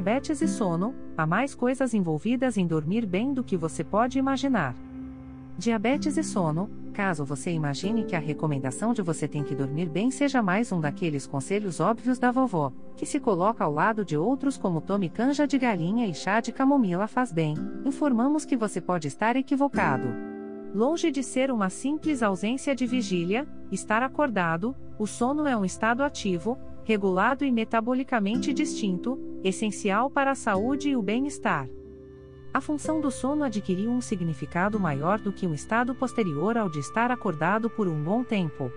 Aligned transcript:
Diabetes 0.00 0.40
e 0.40 0.48
sono, 0.48 0.94
há 1.14 1.26
mais 1.26 1.54
coisas 1.54 1.92
envolvidas 1.92 2.56
em 2.56 2.66
dormir 2.66 3.04
bem 3.04 3.34
do 3.34 3.44
que 3.44 3.54
você 3.54 3.84
pode 3.84 4.18
imaginar. 4.18 4.74
Diabetes 5.58 6.16
e 6.16 6.22
sono, 6.22 6.70
caso 6.90 7.22
você 7.22 7.50
imagine 7.50 8.04
que 8.04 8.16
a 8.16 8.18
recomendação 8.18 8.94
de 8.94 9.02
você 9.02 9.28
tem 9.28 9.44
que 9.44 9.54
dormir 9.54 9.90
bem 9.90 10.10
seja 10.10 10.40
mais 10.40 10.72
um 10.72 10.80
daqueles 10.80 11.26
conselhos 11.26 11.80
óbvios 11.80 12.18
da 12.18 12.30
vovó, 12.30 12.72
que 12.96 13.04
se 13.04 13.20
coloca 13.20 13.62
ao 13.62 13.70
lado 13.70 14.02
de 14.02 14.16
outros 14.16 14.56
como 14.56 14.80
tome 14.80 15.10
canja 15.10 15.46
de 15.46 15.58
galinha 15.58 16.06
e 16.06 16.14
chá 16.14 16.40
de 16.40 16.50
camomila 16.50 17.06
faz 17.06 17.30
bem, 17.30 17.54
informamos 17.84 18.46
que 18.46 18.56
você 18.56 18.80
pode 18.80 19.06
estar 19.06 19.36
equivocado. 19.36 20.08
Longe 20.74 21.10
de 21.10 21.22
ser 21.22 21.50
uma 21.50 21.68
simples 21.68 22.22
ausência 22.22 22.74
de 22.74 22.86
vigília, 22.86 23.46
estar 23.70 24.02
acordado, 24.02 24.74
o 24.98 25.06
sono 25.06 25.46
é 25.46 25.54
um 25.54 25.64
estado 25.64 26.02
ativo, 26.02 26.56
regulado 26.90 27.44
e 27.44 27.52
metabolicamente 27.52 28.52
distinto, 28.52 29.16
essencial 29.44 30.10
para 30.10 30.32
a 30.32 30.34
saúde 30.34 30.88
e 30.88 30.96
o 30.96 31.02
bem-estar. 31.02 31.68
A 32.52 32.60
função 32.60 33.00
do 33.00 33.12
sono 33.12 33.44
adquiriu 33.44 33.92
um 33.92 34.00
significado 34.00 34.80
maior 34.80 35.20
do 35.20 35.32
que 35.32 35.46
um 35.46 35.54
estado 35.54 35.94
posterior 35.94 36.58
ao 36.58 36.68
de 36.68 36.80
estar 36.80 37.12
acordado 37.12 37.70
por 37.70 37.86
um 37.86 38.02
bom 38.02 38.24
tempo. 38.24 38.72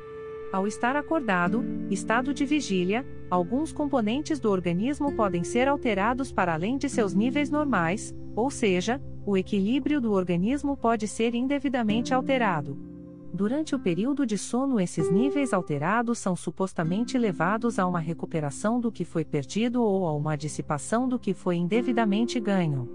Ao 0.51 0.67
estar 0.67 0.95
acordado, 0.95 1.65
estado 1.89 2.35
de 2.35 2.45
vigília, 2.45 3.03
alguns 3.31 3.73
componentes 3.73 4.39
do 4.39 4.51
organismo 4.51 5.13
podem 5.13 5.43
ser 5.43 5.67
alterados 5.67 6.31
para 6.31 6.53
além 6.53 6.77
de 6.77 6.87
seus 6.89 7.15
níveis 7.15 7.49
normais, 7.49 8.13
ou 8.35 8.51
seja, 8.51 9.01
o 9.25 9.35
equilíbrio 9.35 9.99
do 9.99 10.11
organismo 10.11 10.77
pode 10.77 11.07
ser 11.07 11.33
indevidamente 11.33 12.13
alterado. 12.13 12.92
Durante 13.33 13.73
o 13.73 13.79
período 13.79 14.27
de 14.27 14.37
sono, 14.37 14.79
esses 14.79 15.11
níveis 15.11 15.53
alterados 15.53 16.19
são 16.19 16.35
supostamente 16.35 17.17
levados 17.17 17.79
a 17.79 17.87
uma 17.87 17.99
recuperação 17.99 18.79
do 18.79 18.91
que 18.91 19.03
foi 19.03 19.25
perdido 19.25 19.81
ou 19.81 20.05
a 20.05 20.13
uma 20.13 20.35
dissipação 20.35 21.09
do 21.09 21.17
que 21.17 21.33
foi 21.33 21.55
indevidamente 21.55 22.39
ganho. 22.39 22.87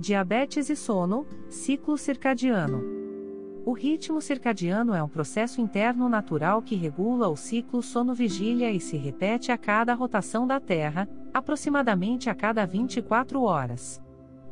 Diabetes 0.00 0.68
e 0.68 0.74
sono, 0.74 1.24
ciclo 1.48 1.96
circadiano. 1.96 2.82
O 3.64 3.72
ritmo 3.72 4.20
circadiano 4.20 4.94
é 4.94 5.00
um 5.00 5.08
processo 5.08 5.60
interno 5.60 6.08
natural 6.08 6.60
que 6.60 6.74
regula 6.74 7.28
o 7.28 7.36
ciclo 7.36 7.80
sono-vigília 7.80 8.72
e 8.72 8.80
se 8.80 8.96
repete 8.96 9.52
a 9.52 9.56
cada 9.56 9.94
rotação 9.94 10.44
da 10.44 10.58
Terra, 10.58 11.08
aproximadamente 11.32 12.28
a 12.28 12.34
cada 12.34 12.66
24 12.66 13.40
horas. 13.40 14.02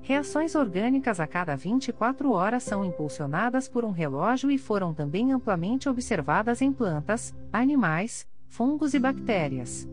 Reações 0.02 0.54
orgânicas 0.54 1.20
a 1.20 1.26
cada 1.26 1.54
24 1.54 2.32
horas 2.32 2.62
são 2.62 2.84
impulsionadas 2.84 3.68
por 3.68 3.84
um 3.84 3.90
relógio 3.90 4.50
e 4.50 4.58
foram 4.58 4.94
também 4.94 5.32
amplamente 5.32 5.88
observadas 5.88 6.62
em 6.62 6.72
plantas, 6.72 7.34
animais, 7.52 8.26
fungos 8.48 8.94
e 8.94 8.98
bactérias. 8.98 9.88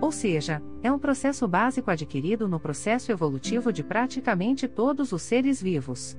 Ou 0.00 0.10
seja, 0.10 0.62
é 0.82 0.90
um 0.90 0.98
processo 0.98 1.46
básico 1.46 1.90
adquirido 1.90 2.48
no 2.48 2.58
processo 2.58 3.12
evolutivo 3.12 3.70
de 3.72 3.84
praticamente 3.84 4.66
todos 4.66 5.12
os 5.12 5.22
seres 5.22 5.62
vivos. 5.62 6.16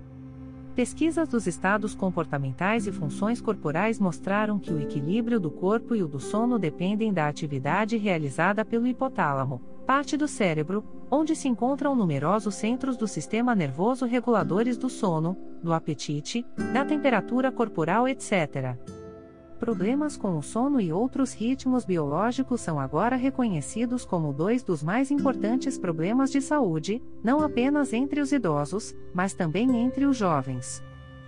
Pesquisas 0.76 1.28
dos 1.28 1.48
estados 1.48 1.94
comportamentais 1.94 2.88
e 2.88 2.92
funções 2.92 3.42
corporais 3.42 4.00
mostraram 4.00 4.58
que 4.58 4.72
o 4.72 4.80
equilíbrio 4.80 5.40
do 5.40 5.52
corpo 5.52 5.96
e 5.96 6.02
o 6.02 6.08
do 6.08 6.20
sono 6.20 6.58
dependem 6.58 7.12
da 7.12 7.28
atividade 7.28 7.98
realizada 7.98 8.64
pelo 8.64 8.88
hipotálamo, 8.88 9.60
parte 9.86 10.16
do 10.16 10.28
cérebro, 10.28 10.86
onde 11.12 11.36
se 11.36 11.48
encontram 11.48 11.94
numerosos 11.94 12.56
centros 12.56 12.96
do 12.96 13.08
sistema 13.08 13.54
nervoso 13.54 14.06
reguladores 14.06 14.78
do 14.78 14.90
sono, 14.90 15.38
do 15.62 15.74
apetite, 15.74 16.46
da 16.74 16.86
temperatura 16.86 17.52
corporal, 17.52 18.08
etc 18.08 18.78
problemas 19.62 20.18
com 20.18 20.40
o 20.40 20.42
sono 20.42 20.82
e 20.82 20.92
outros 20.92 21.34
ritmos 21.34 21.86
biológicos 21.86 22.62
são 22.62 22.80
agora 22.80 23.16
reconhecidos 23.16 24.04
como 24.04 24.34
dois 24.34 24.64
dos 24.64 24.82
mais 24.82 25.12
importantes 25.12 25.78
problemas 25.78 26.32
de 26.32 26.42
saúde, 26.42 27.00
não 27.24 27.44
apenas 27.44 27.94
entre 27.94 28.22
os 28.22 28.32
idosos, 28.32 28.96
mas 29.14 29.36
também 29.36 29.78
entre 29.78 30.08
os 30.08 30.18
jovens. 30.18 30.84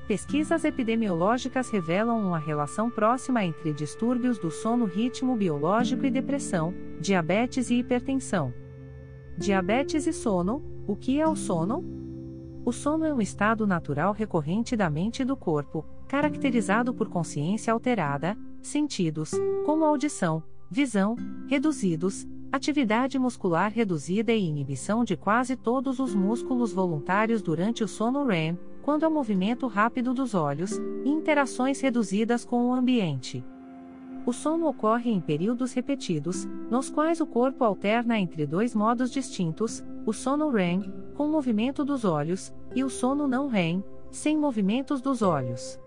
Pesquisas 0.07 0.65
epidemiológicas 0.65 1.69
revelam 1.69 2.19
uma 2.19 2.39
relação 2.39 2.89
próxima 2.89 3.45
entre 3.45 3.71
distúrbios 3.71 4.39
do 4.39 4.49
sono, 4.49 4.85
ritmo 4.85 5.35
biológico 5.35 6.03
e 6.03 6.09
depressão, 6.09 6.73
diabetes 6.99 7.69
e 7.69 7.75
hipertensão. 7.75 8.51
Diabetes 9.37 10.05
e 10.05 10.13
sono: 10.13 10.61
o 10.87 10.95
que 10.95 11.19
é 11.19 11.27
o 11.27 11.35
sono? 11.35 11.83
O 12.65 12.71
sono 12.71 13.05
é 13.05 13.13
um 13.13 13.19
estado 13.19 13.67
natural 13.67 14.13
recorrente 14.13 14.75
da 14.75 14.89
mente 14.89 15.21
e 15.21 15.25
do 15.25 15.35
corpo, 15.35 15.85
caracterizado 16.07 16.93
por 16.93 17.09
consciência 17.09 17.73
alterada, 17.73 18.37
sentidos, 18.61 19.31
como 19.65 19.83
audição, 19.83 20.43
visão, 20.69 21.17
reduzidos, 21.47 22.25
atividade 22.51 23.17
muscular 23.17 23.71
reduzida 23.71 24.31
e 24.31 24.45
inibição 24.45 25.03
de 25.03 25.17
quase 25.17 25.55
todos 25.55 25.99
os 25.99 26.13
músculos 26.13 26.71
voluntários 26.71 27.41
durante 27.41 27.83
o 27.83 27.87
sono 27.87 28.25
REM, 28.25 28.57
quando 28.81 29.03
há 29.05 29.09
movimento 29.09 29.67
rápido 29.67 30.13
dos 30.13 30.33
olhos, 30.33 30.79
e 31.03 31.09
interações 31.09 31.81
reduzidas 31.81 32.45
com 32.45 32.67
o 32.67 32.73
ambiente. 32.73 33.43
O 34.25 34.31
sono 34.31 34.67
ocorre 34.67 35.11
em 35.11 35.19
períodos 35.19 35.73
repetidos, 35.73 36.45
nos 36.71 36.89
quais 36.89 37.19
o 37.19 37.25
corpo 37.25 37.65
alterna 37.65 38.17
entre 38.17 38.45
dois 38.45 38.73
modos 38.73 39.11
distintos, 39.11 39.83
o 40.05 40.13
sono 40.13 40.49
REM, 40.49 40.81
com 41.13 41.27
movimento 41.27 41.83
dos 41.83 42.05
olhos, 42.05 42.53
e 42.73 42.83
o 42.83 42.89
sono 42.89 43.27
não 43.27 43.47
REM, 43.47 43.83
sem 44.09 44.37
movimentos 44.37 45.01
dos 45.01 45.21
olhos. 45.21 45.77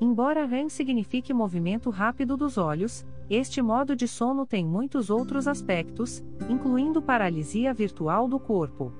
Embora 0.00 0.46
REM 0.46 0.68
signifique 0.68 1.34
movimento 1.34 1.90
rápido 1.90 2.36
dos 2.36 2.56
olhos, 2.56 3.04
este 3.28 3.60
modo 3.60 3.96
de 3.96 4.06
sono 4.06 4.46
tem 4.46 4.64
muitos 4.64 5.10
outros 5.10 5.48
aspectos, 5.48 6.22
incluindo 6.48 7.02
paralisia 7.02 7.74
virtual 7.74 8.28
do 8.28 8.38
corpo. 8.38 8.92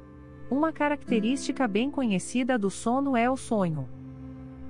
Uma 0.50 0.72
característica 0.72 1.68
bem 1.68 1.90
conhecida 1.90 2.58
do 2.58 2.68
sono 2.68 3.16
é 3.16 3.30
o 3.30 3.36
sonho. 3.36 3.88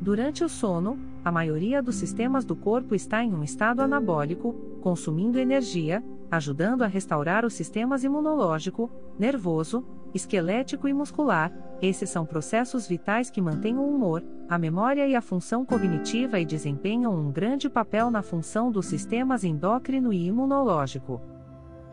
Durante 0.01 0.43
o 0.43 0.49
sono, 0.49 0.99
a 1.23 1.31
maioria 1.31 1.83
dos 1.83 1.97
sistemas 1.97 2.43
do 2.43 2.57
corpo 2.57 2.95
está 2.95 3.23
em 3.23 3.35
um 3.35 3.45
estado 3.45 3.83
anabólico, 3.83 4.55
consumindo 4.81 5.39
energia, 5.39 6.03
ajudando 6.31 6.83
a 6.83 6.87
restaurar 6.87 7.45
os 7.45 7.53
sistemas 7.53 8.03
imunológico, 8.03 8.91
nervoso, 9.19 9.85
esquelético 10.15 10.89
e 10.89 10.95
muscular. 10.95 11.53
Esses 11.83 12.09
são 12.09 12.25
processos 12.25 12.89
vitais 12.89 13.29
que 13.29 13.43
mantêm 13.43 13.77
o 13.77 13.87
humor, 13.87 14.25
a 14.49 14.57
memória 14.57 15.07
e 15.07 15.15
a 15.15 15.21
função 15.21 15.67
cognitiva 15.67 16.41
e 16.41 16.47
desempenham 16.47 17.15
um 17.15 17.31
grande 17.31 17.69
papel 17.69 18.11
na 18.11 18.23
função 18.23 18.73
dos 18.73 18.87
sistemas 18.87 19.45
endócrino 19.45 20.15
e 20.15 20.27
imunológico. 20.27 21.21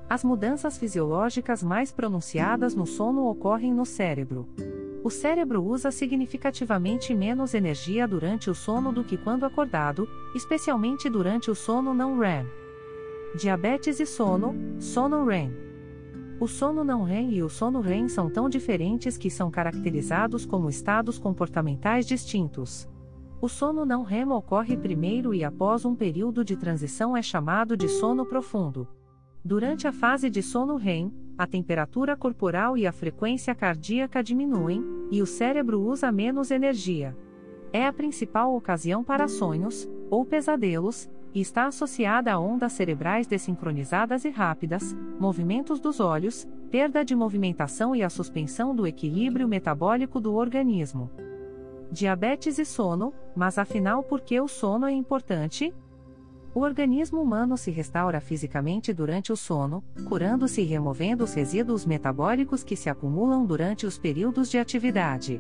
As 0.09 0.23
mudanças 0.23 0.77
fisiológicas 0.77 1.61
mais 1.61 1.91
pronunciadas 1.91 2.73
no 2.73 2.85
sono 2.85 3.27
ocorrem 3.27 3.73
no 3.73 3.85
cérebro. 3.85 4.47
O 5.07 5.09
cérebro 5.09 5.63
usa 5.63 5.89
significativamente 5.89 7.15
menos 7.15 7.53
energia 7.53 8.05
durante 8.05 8.49
o 8.49 8.53
sono 8.53 8.91
do 8.91 9.05
que 9.05 9.15
quando 9.15 9.45
acordado, 9.45 10.05
especialmente 10.35 11.09
durante 11.09 11.49
o 11.49 11.55
sono 11.55 11.93
não 11.93 12.19
REM. 12.19 12.45
Diabetes 13.33 14.01
e 14.01 14.05
sono, 14.05 14.53
sono 14.81 15.25
REM. 15.25 15.49
O 16.41 16.45
sono 16.45 16.83
não 16.83 17.05
REM 17.05 17.31
e 17.31 17.41
o 17.41 17.47
sono 17.47 17.79
REM 17.79 18.09
são 18.09 18.29
tão 18.29 18.49
diferentes 18.49 19.17
que 19.17 19.29
são 19.29 19.49
caracterizados 19.49 20.45
como 20.45 20.67
estados 20.67 21.17
comportamentais 21.17 22.05
distintos. 22.05 22.85
O 23.39 23.47
sono 23.47 23.85
não 23.85 24.03
REM 24.03 24.27
ocorre 24.33 24.75
primeiro 24.75 25.33
e 25.33 25.41
após 25.41 25.85
um 25.85 25.95
período 25.95 26.43
de 26.43 26.57
transição 26.57 27.15
é 27.15 27.21
chamado 27.21 27.77
de 27.77 27.87
sono 27.87 28.25
profundo. 28.25 28.85
Durante 29.41 29.87
a 29.87 29.93
fase 29.93 30.29
de 30.29 30.43
sono 30.43 30.75
REM, 30.75 31.13
a 31.37 31.45
temperatura 31.45 32.17
corporal 32.17 32.77
e 32.77 32.87
a 32.87 32.91
frequência 32.91 33.53
cardíaca 33.53 34.23
diminuem, 34.23 34.83
e 35.11 35.21
o 35.21 35.25
cérebro 35.25 35.79
usa 35.79 36.11
menos 36.11 36.49
energia. 36.49 37.15
É 37.71 37.85
a 37.85 37.93
principal 37.93 38.55
ocasião 38.55 39.03
para 39.03 39.27
sonhos, 39.27 39.87
ou 40.09 40.25
pesadelos, 40.25 41.09
e 41.33 41.41
está 41.41 41.67
associada 41.67 42.31
a 42.33 42.39
ondas 42.39 42.73
cerebrais 42.73 43.27
desincronizadas 43.27 44.25
e 44.25 44.29
rápidas, 44.29 44.95
movimentos 45.19 45.79
dos 45.79 45.99
olhos, 45.99 46.47
perda 46.71 47.05
de 47.05 47.15
movimentação 47.15 47.95
e 47.95 48.01
a 48.01 48.09
suspensão 48.09 48.75
do 48.75 48.87
equilíbrio 48.87 49.47
metabólico 49.47 50.19
do 50.19 50.33
organismo. 50.33 51.11
Diabetes 51.91 52.57
e 52.57 52.65
sono, 52.65 53.13
mas 53.35 53.57
afinal 53.57 54.01
por 54.01 54.21
que 54.21 54.39
o 54.41 54.47
sono 54.47 54.87
é 54.87 54.91
importante? 54.91 55.73
O 56.57 56.61
organismo 56.61 57.21
humano 57.21 57.55
se 57.55 57.69
restaura 57.69 58.19
fisicamente 58.19 58.91
durante 58.91 59.31
o 59.31 59.37
sono, 59.37 59.83
curando-se 60.09 60.59
e 60.59 60.65
removendo 60.65 61.23
os 61.23 61.31
resíduos 61.35 61.85
metabólicos 61.85 62.63
que 62.63 62.75
se 62.75 62.89
acumulam 62.89 63.45
durante 63.45 63.85
os 63.85 63.99
períodos 63.99 64.49
de 64.49 64.57
atividade. 64.57 65.39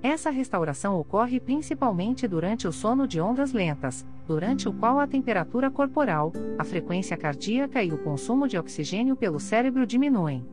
Essa 0.00 0.30
restauração 0.30 0.96
ocorre 0.96 1.40
principalmente 1.40 2.28
durante 2.28 2.68
o 2.68 2.72
sono 2.72 3.08
de 3.08 3.20
ondas 3.20 3.52
lentas, 3.52 4.06
durante 4.24 4.68
o 4.68 4.72
qual 4.72 5.00
a 5.00 5.06
temperatura 5.08 5.68
corporal, 5.68 6.32
a 6.56 6.62
frequência 6.62 7.16
cardíaca 7.16 7.82
e 7.82 7.92
o 7.92 7.98
consumo 7.98 8.46
de 8.46 8.56
oxigênio 8.56 9.16
pelo 9.16 9.40
cérebro 9.40 9.84
diminuem. 9.84 10.46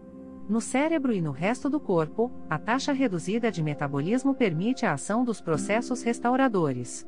No 0.50 0.60
cérebro 0.60 1.14
e 1.14 1.22
no 1.22 1.30
resto 1.30 1.70
do 1.70 1.80
corpo, 1.80 2.32
a 2.50 2.58
taxa 2.58 2.92
reduzida 2.92 3.52
de 3.52 3.62
metabolismo 3.62 4.34
permite 4.34 4.88
a 4.88 4.94
ação 4.94 5.24
dos 5.24 5.40
processos 5.40 6.02
restauradores. 6.02 7.08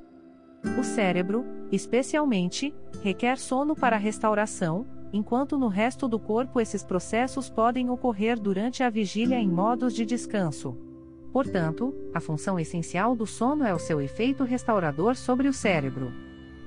O 0.78 0.84
cérebro, 0.84 1.44
especialmente, 1.72 2.74
requer 3.02 3.38
sono 3.38 3.76
para 3.76 3.98
restauração, 3.98 4.86
enquanto 5.12 5.58
no 5.58 5.68
resto 5.68 6.08
do 6.08 6.20
corpo 6.20 6.60
esses 6.60 6.84
processos 6.84 7.50
podem 7.50 7.90
ocorrer 7.90 8.40
durante 8.40 8.84
a 8.84 8.90
vigília 8.90 9.40
em 9.40 9.50
modos 9.50 9.94
de 9.94 10.06
descanso. 10.06 10.78
Portanto, 11.34 11.94
a 12.14 12.20
função 12.20 12.60
essencial 12.60 13.16
do 13.16 13.26
sono 13.26 13.64
é 13.64 13.74
o 13.74 13.80
seu 13.80 14.02
efeito 14.02 14.44
restaurador 14.44 15.16
sobre 15.16 15.48
o 15.48 15.54
cérebro. 15.54 16.12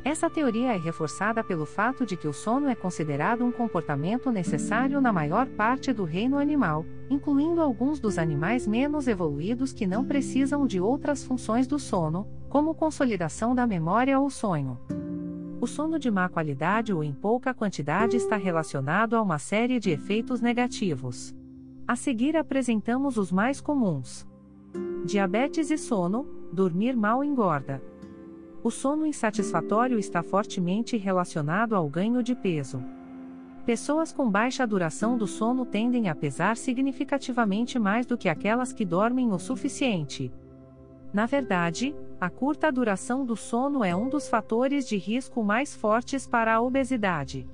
Essa 0.02 0.28
teoria 0.28 0.74
é 0.74 0.76
reforçada 0.76 1.42
pelo 1.42 1.64
fato 1.64 2.04
de 2.04 2.14
que 2.14 2.28
o 2.28 2.32
sono 2.32 2.68
é 2.68 2.74
considerado 2.74 3.42
um 3.42 3.50
comportamento 3.50 4.30
necessário 4.30 5.00
na 5.00 5.12
maior 5.12 5.46
parte 5.46 5.94
do 5.94 6.04
reino 6.04 6.36
animal, 6.36 6.84
incluindo 7.08 7.62
alguns 7.62 8.00
dos 8.00 8.18
animais 8.18 8.66
menos 8.66 9.08
evoluídos 9.08 9.72
que 9.72 9.86
não 9.86 10.04
precisam 10.04 10.66
de 10.66 10.78
outras 10.78 11.24
funções 11.24 11.66
do 11.66 11.78
sono, 11.78 12.26
como 12.50 12.74
consolidação 12.74 13.54
da 13.54 13.66
memória 13.66 14.20
ou 14.20 14.28
sonho. 14.28 14.78
O 15.64 15.66
sono 15.66 15.98
de 15.98 16.10
má 16.10 16.28
qualidade 16.28 16.92
ou 16.92 17.02
em 17.02 17.10
pouca 17.10 17.54
quantidade 17.54 18.18
está 18.18 18.36
relacionado 18.36 19.16
a 19.16 19.22
uma 19.22 19.38
série 19.38 19.80
de 19.80 19.88
efeitos 19.88 20.42
negativos. 20.42 21.34
A 21.88 21.96
seguir 21.96 22.36
apresentamos 22.36 23.16
os 23.16 23.32
mais 23.32 23.62
comuns: 23.62 24.28
diabetes 25.06 25.70
e 25.70 25.78
sono, 25.78 26.26
dormir 26.52 26.94
mal 26.94 27.24
engorda. 27.24 27.82
O 28.62 28.70
sono 28.70 29.06
insatisfatório 29.06 29.98
está 29.98 30.22
fortemente 30.22 30.98
relacionado 30.98 31.74
ao 31.74 31.88
ganho 31.88 32.22
de 32.22 32.34
peso. 32.34 32.84
Pessoas 33.64 34.12
com 34.12 34.30
baixa 34.30 34.66
duração 34.66 35.16
do 35.16 35.26
sono 35.26 35.64
tendem 35.64 36.10
a 36.10 36.14
pesar 36.14 36.58
significativamente 36.58 37.78
mais 37.78 38.04
do 38.04 38.18
que 38.18 38.28
aquelas 38.28 38.70
que 38.70 38.84
dormem 38.84 39.32
o 39.32 39.38
suficiente. 39.38 40.30
Na 41.10 41.24
verdade, 41.24 41.96
a 42.24 42.30
curta 42.30 42.72
duração 42.72 43.22
do 43.22 43.36
sono 43.36 43.84
é 43.84 43.94
um 43.94 44.08
dos 44.08 44.30
fatores 44.30 44.88
de 44.88 44.96
risco 44.96 45.44
mais 45.44 45.74
fortes 45.74 46.26
para 46.26 46.54
a 46.54 46.62
obesidade. 46.62 47.46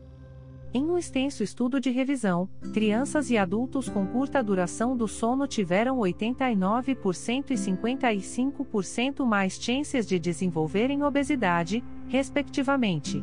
Em 0.73 0.85
um 0.85 0.97
extenso 0.97 1.43
estudo 1.43 1.81
de 1.81 1.91
revisão, 1.91 2.49
crianças 2.73 3.31
e 3.31 3.37
adultos 3.37 3.89
com 3.89 4.07
curta 4.07 4.41
duração 4.41 4.97
do 4.97 5.09
sono 5.09 5.49
tiveram 5.49 5.99
89% 5.99 7.51
e 7.51 7.55
55% 7.55 9.25
mais 9.27 9.55
chances 9.55 10.07
de 10.07 10.21
desenvolverem 10.21 11.03
obesidade, 11.03 11.83
respectivamente. 12.07 13.21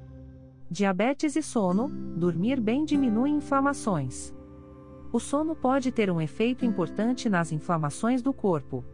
Diabetes 0.70 1.36
e 1.36 1.42
sono: 1.42 1.88
dormir 1.88 2.60
bem 2.60 2.84
diminui 2.84 3.30
inflamações. 3.30 4.34
O 5.12 5.20
sono 5.20 5.54
pode 5.54 5.92
ter 5.92 6.10
um 6.10 6.20
efeito 6.20 6.64
importante 6.64 7.28
nas 7.28 7.52
inflamações 7.52 8.20
do 8.20 8.32
corpo. 8.32 8.84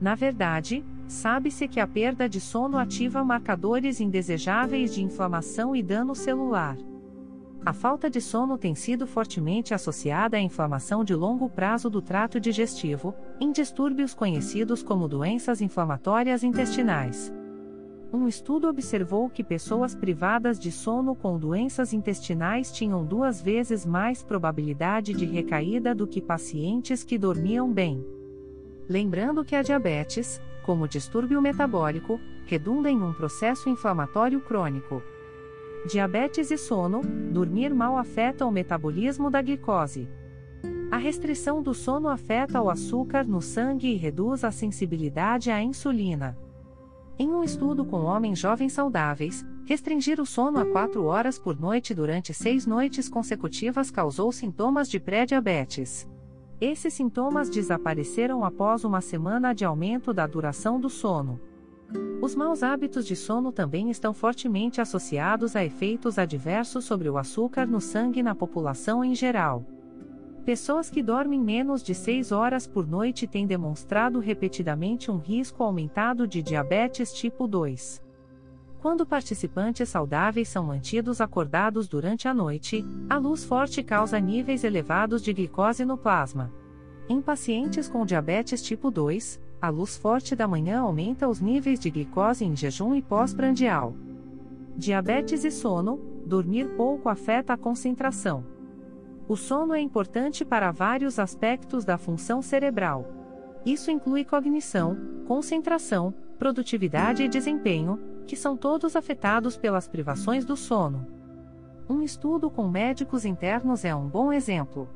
Na 0.00 0.14
verdade, 0.14 0.84
sabe-se 1.08 1.66
que 1.66 1.80
a 1.80 1.86
perda 1.86 2.28
de 2.28 2.40
sono 2.40 2.78
ativa 2.78 3.24
marcadores 3.24 4.00
indesejáveis 4.00 4.94
de 4.94 5.02
inflamação 5.02 5.74
e 5.74 5.82
dano 5.82 6.14
celular. 6.14 6.76
A 7.66 7.72
falta 7.72 8.10
de 8.10 8.20
sono 8.20 8.58
tem 8.58 8.74
sido 8.74 9.06
fortemente 9.06 9.72
associada 9.72 10.36
à 10.36 10.40
inflamação 10.40 11.02
de 11.02 11.14
longo 11.14 11.48
prazo 11.48 11.88
do 11.88 12.02
trato 12.02 12.38
digestivo, 12.38 13.14
em 13.40 13.50
distúrbios 13.50 14.12
conhecidos 14.12 14.82
como 14.82 15.08
doenças 15.08 15.62
inflamatórias 15.62 16.44
intestinais. 16.44 17.32
Um 18.12 18.28
estudo 18.28 18.68
observou 18.68 19.30
que 19.30 19.42
pessoas 19.42 19.94
privadas 19.94 20.60
de 20.60 20.70
sono 20.70 21.14
com 21.14 21.38
doenças 21.38 21.94
intestinais 21.94 22.70
tinham 22.70 23.02
duas 23.02 23.40
vezes 23.40 23.86
mais 23.86 24.22
probabilidade 24.22 25.14
de 25.14 25.24
recaída 25.24 25.94
do 25.94 26.06
que 26.06 26.20
pacientes 26.20 27.02
que 27.02 27.16
dormiam 27.16 27.72
bem. 27.72 28.04
Lembrando 28.86 29.42
que 29.42 29.56
a 29.56 29.62
diabetes, 29.62 30.38
como 30.66 30.86
distúrbio 30.86 31.40
metabólico, 31.40 32.20
redunda 32.44 32.90
em 32.90 33.02
um 33.02 33.14
processo 33.14 33.70
inflamatório 33.70 34.38
crônico. 34.42 35.02
Diabetes 35.86 36.50
e 36.50 36.56
sono, 36.56 37.02
dormir 37.30 37.74
mal 37.74 37.98
afeta 37.98 38.46
o 38.46 38.50
metabolismo 38.50 39.30
da 39.30 39.42
glicose. 39.42 40.08
A 40.90 40.96
restrição 40.96 41.62
do 41.62 41.74
sono 41.74 42.08
afeta 42.08 42.62
o 42.62 42.70
açúcar 42.70 43.26
no 43.26 43.42
sangue 43.42 43.88
e 43.88 43.96
reduz 43.96 44.44
a 44.44 44.50
sensibilidade 44.50 45.50
à 45.50 45.62
insulina. 45.62 46.38
Em 47.18 47.28
um 47.28 47.44
estudo 47.44 47.84
com 47.84 47.98
homens 47.98 48.38
jovens 48.38 48.72
saudáveis, 48.72 49.44
restringir 49.66 50.18
o 50.20 50.24
sono 50.24 50.58
a 50.58 50.64
4 50.64 51.04
horas 51.04 51.38
por 51.38 51.60
noite 51.60 51.94
durante 51.94 52.32
seis 52.32 52.64
noites 52.64 53.06
consecutivas 53.06 53.90
causou 53.90 54.32
sintomas 54.32 54.88
de 54.88 54.98
pré-diabetes. 54.98 56.08
Esses 56.58 56.94
sintomas 56.94 57.50
desapareceram 57.50 58.42
após 58.42 58.84
uma 58.84 59.02
semana 59.02 59.52
de 59.52 59.66
aumento 59.66 60.14
da 60.14 60.26
duração 60.26 60.80
do 60.80 60.88
sono. 60.88 61.38
Os 62.20 62.34
maus 62.34 62.62
hábitos 62.62 63.06
de 63.06 63.14
sono 63.14 63.52
também 63.52 63.90
estão 63.90 64.14
fortemente 64.14 64.80
associados 64.80 65.54
a 65.54 65.64
efeitos 65.64 66.18
adversos 66.18 66.84
sobre 66.84 67.08
o 67.08 67.18
açúcar 67.18 67.66
no 67.66 67.80
sangue 67.80 68.22
na 68.22 68.34
população 68.34 69.04
em 69.04 69.14
geral. 69.14 69.64
Pessoas 70.44 70.90
que 70.90 71.02
dormem 71.02 71.40
menos 71.40 71.82
de 71.82 71.94
6 71.94 72.32
horas 72.32 72.66
por 72.66 72.86
noite 72.86 73.26
têm 73.26 73.46
demonstrado 73.46 74.18
repetidamente 74.20 75.10
um 75.10 75.16
risco 75.16 75.62
aumentado 75.62 76.26
de 76.26 76.42
diabetes 76.42 77.12
tipo 77.12 77.46
2. 77.46 78.02
Quando 78.80 79.06
participantes 79.06 79.88
saudáveis 79.88 80.48
são 80.48 80.64
mantidos 80.64 81.20
acordados 81.20 81.88
durante 81.88 82.28
a 82.28 82.34
noite, 82.34 82.84
a 83.08 83.16
luz 83.16 83.42
forte 83.42 83.82
causa 83.82 84.20
níveis 84.20 84.64
elevados 84.64 85.22
de 85.22 85.32
glicose 85.32 85.86
no 85.86 85.96
plasma. 85.96 86.52
Em 87.08 87.22
pacientes 87.22 87.88
com 87.88 88.04
diabetes 88.04 88.62
tipo 88.62 88.90
2, 88.90 89.40
a 89.64 89.70
luz 89.70 89.96
forte 89.96 90.36
da 90.36 90.46
manhã 90.46 90.80
aumenta 90.80 91.26
os 91.26 91.40
níveis 91.40 91.80
de 91.80 91.90
glicose 91.90 92.44
em 92.44 92.54
jejum 92.54 92.94
e 92.94 93.00
pós-prandial. 93.00 93.94
Diabetes 94.76 95.44
e 95.44 95.50
sono, 95.50 95.98
dormir 96.26 96.68
pouco 96.76 97.08
afeta 97.08 97.54
a 97.54 97.56
concentração. 97.56 98.44
O 99.26 99.36
sono 99.36 99.72
é 99.72 99.80
importante 99.80 100.44
para 100.44 100.70
vários 100.70 101.18
aspectos 101.18 101.84
da 101.84 101.96
função 101.96 102.42
cerebral. 102.42 103.08
Isso 103.64 103.90
inclui 103.90 104.22
cognição, 104.22 104.96
concentração, 105.26 106.12
produtividade 106.38 107.22
e 107.22 107.28
desempenho, 107.28 107.98
que 108.26 108.36
são 108.36 108.56
todos 108.56 108.94
afetados 108.94 109.56
pelas 109.56 109.88
privações 109.88 110.44
do 110.44 110.56
sono. 110.56 111.06
Um 111.88 112.02
estudo 112.02 112.50
com 112.50 112.68
médicos 112.68 113.24
internos 113.24 113.84
é 113.84 113.94
um 113.94 114.06
bom 114.08 114.30
exemplo. 114.30 114.88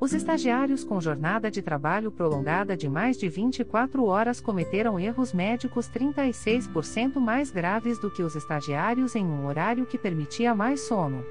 Os 0.00 0.12
estagiários 0.12 0.84
com 0.84 1.00
jornada 1.00 1.50
de 1.50 1.60
trabalho 1.60 2.12
prolongada 2.12 2.76
de 2.76 2.88
mais 2.88 3.16
de 3.16 3.28
24 3.28 4.04
horas 4.04 4.40
cometeram 4.40 4.98
erros 4.98 5.32
médicos 5.32 5.90
36% 5.90 7.16
mais 7.16 7.50
graves 7.50 7.98
do 7.98 8.08
que 8.08 8.22
os 8.22 8.36
estagiários 8.36 9.16
em 9.16 9.24
um 9.24 9.46
horário 9.46 9.84
que 9.86 9.98
permitia 9.98 10.54
mais 10.54 10.82
sono. 10.82 11.24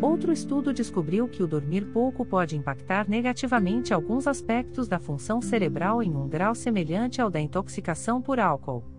Outro 0.00 0.32
estudo 0.32 0.72
descobriu 0.72 1.28
que 1.28 1.40
o 1.40 1.46
dormir 1.46 1.84
pouco 1.92 2.26
pode 2.26 2.56
impactar 2.56 3.08
negativamente 3.08 3.94
alguns 3.94 4.26
aspectos 4.26 4.88
da 4.88 4.98
função 4.98 5.40
cerebral 5.40 6.02
em 6.02 6.16
um 6.16 6.28
grau 6.28 6.52
semelhante 6.52 7.20
ao 7.20 7.30
da 7.30 7.40
intoxicação 7.40 8.20
por 8.20 8.40
álcool. 8.40 8.93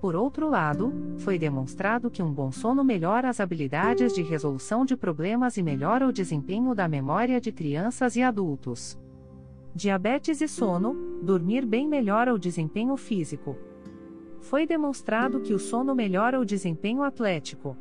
Por 0.00 0.14
outro 0.14 0.48
lado, 0.48 0.92
foi 1.18 1.38
demonstrado 1.38 2.08
que 2.08 2.22
um 2.22 2.32
bom 2.32 2.52
sono 2.52 2.84
melhora 2.84 3.28
as 3.28 3.40
habilidades 3.40 4.14
de 4.14 4.22
resolução 4.22 4.84
de 4.84 4.96
problemas 4.96 5.56
e 5.56 5.62
melhora 5.62 6.06
o 6.06 6.12
desempenho 6.12 6.72
da 6.72 6.86
memória 6.86 7.40
de 7.40 7.50
crianças 7.50 8.14
e 8.14 8.22
adultos. 8.22 8.96
Diabetes 9.74 10.40
e 10.40 10.46
sono: 10.46 11.20
dormir 11.20 11.66
bem 11.66 11.88
melhora 11.88 12.32
o 12.32 12.38
desempenho 12.38 12.96
físico. 12.96 13.56
Foi 14.40 14.66
demonstrado 14.66 15.40
que 15.40 15.52
o 15.52 15.58
sono 15.58 15.96
melhora 15.96 16.38
o 16.38 16.44
desempenho 16.44 17.02
atlético. 17.02 17.76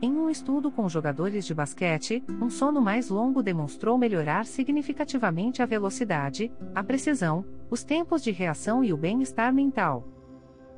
Em 0.00 0.12
um 0.12 0.30
estudo 0.30 0.70
com 0.70 0.88
jogadores 0.88 1.44
de 1.44 1.54
basquete, 1.54 2.22
um 2.40 2.48
sono 2.48 2.80
mais 2.80 3.08
longo 3.08 3.42
demonstrou 3.42 3.98
melhorar 3.98 4.46
significativamente 4.46 5.60
a 5.60 5.66
velocidade, 5.66 6.52
a 6.72 6.82
precisão, 6.84 7.44
os 7.68 7.82
tempos 7.82 8.22
de 8.22 8.30
reação 8.30 8.82
e 8.84 8.92
o 8.92 8.96
bem-estar 8.96 9.52
mental. 9.52 10.21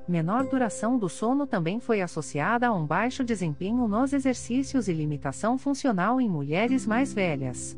Menor 0.06 0.44
duração 0.44 0.99
do 0.99 1.08
sono 1.08 1.46
também 1.46 1.80
foi 1.80 2.02
associada 2.02 2.68
a 2.68 2.73
um 2.75 2.84
baixo 2.84 3.25
desempenho 3.25 3.88
nos 3.88 4.12
exercícios 4.12 4.87
e 4.87 4.92
limitação 4.92 5.56
funcional 5.56 6.20
em 6.20 6.28
mulheres 6.28 6.87
mais 6.87 7.14
velhas. 7.14 7.75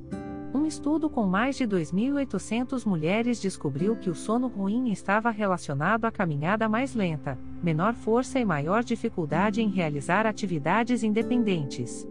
Um 0.53 0.67
estudo 0.67 1.09
com 1.09 1.25
mais 1.25 1.57
de 1.57 1.65
2.800 1.65 2.85
mulheres 2.85 3.41
descobriu 3.41 3.95
que 3.95 4.11
o 4.11 4.15
sono 4.15 4.49
ruim 4.49 4.91
estava 4.91 5.31
relacionado 5.31 6.05
à 6.05 6.11
caminhada 6.11 6.69
mais 6.69 6.97
lenta, 6.97 7.39
menor 7.63 7.95
força 7.95 8.41
e 8.41 8.45
maior 8.45 8.83
dificuldade 8.83 9.63
em 9.63 9.69
realizar 9.69 10.27
atividades 10.27 11.05
independentes. 11.05 12.09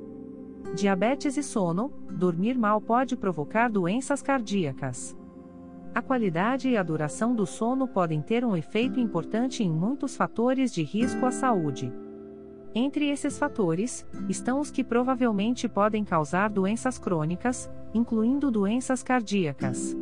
Diabetes 0.74 1.36
e 1.36 1.44
sono: 1.44 1.92
dormir 2.10 2.58
mal 2.58 2.80
pode 2.80 3.18
provocar 3.18 3.70
doenças 3.70 4.22
cardíacas. 4.22 5.18
A 5.96 6.02
qualidade 6.02 6.68
e 6.68 6.76
a 6.76 6.84
duração 6.84 7.34
do 7.34 7.46
sono 7.46 7.88
podem 7.88 8.22
ter 8.22 8.44
um 8.44 8.54
efeito 8.54 9.00
importante 9.00 9.64
em 9.64 9.72
muitos 9.72 10.14
fatores 10.18 10.74
de 10.74 10.84
risco 10.84 11.26
à 11.26 11.32
saúde. 11.32 11.90
Entre 12.74 13.08
esses 13.08 13.40
fatores, 13.40 14.06
estão 14.28 14.60
os 14.60 14.70
que 14.70 14.84
provavelmente 14.84 15.70
podem 15.70 16.04
causar 16.04 16.50
doenças 16.50 16.98
crônicas, 16.98 17.72
incluindo 17.94 18.52
doenças 18.52 19.02
cardíacas. 19.02 19.96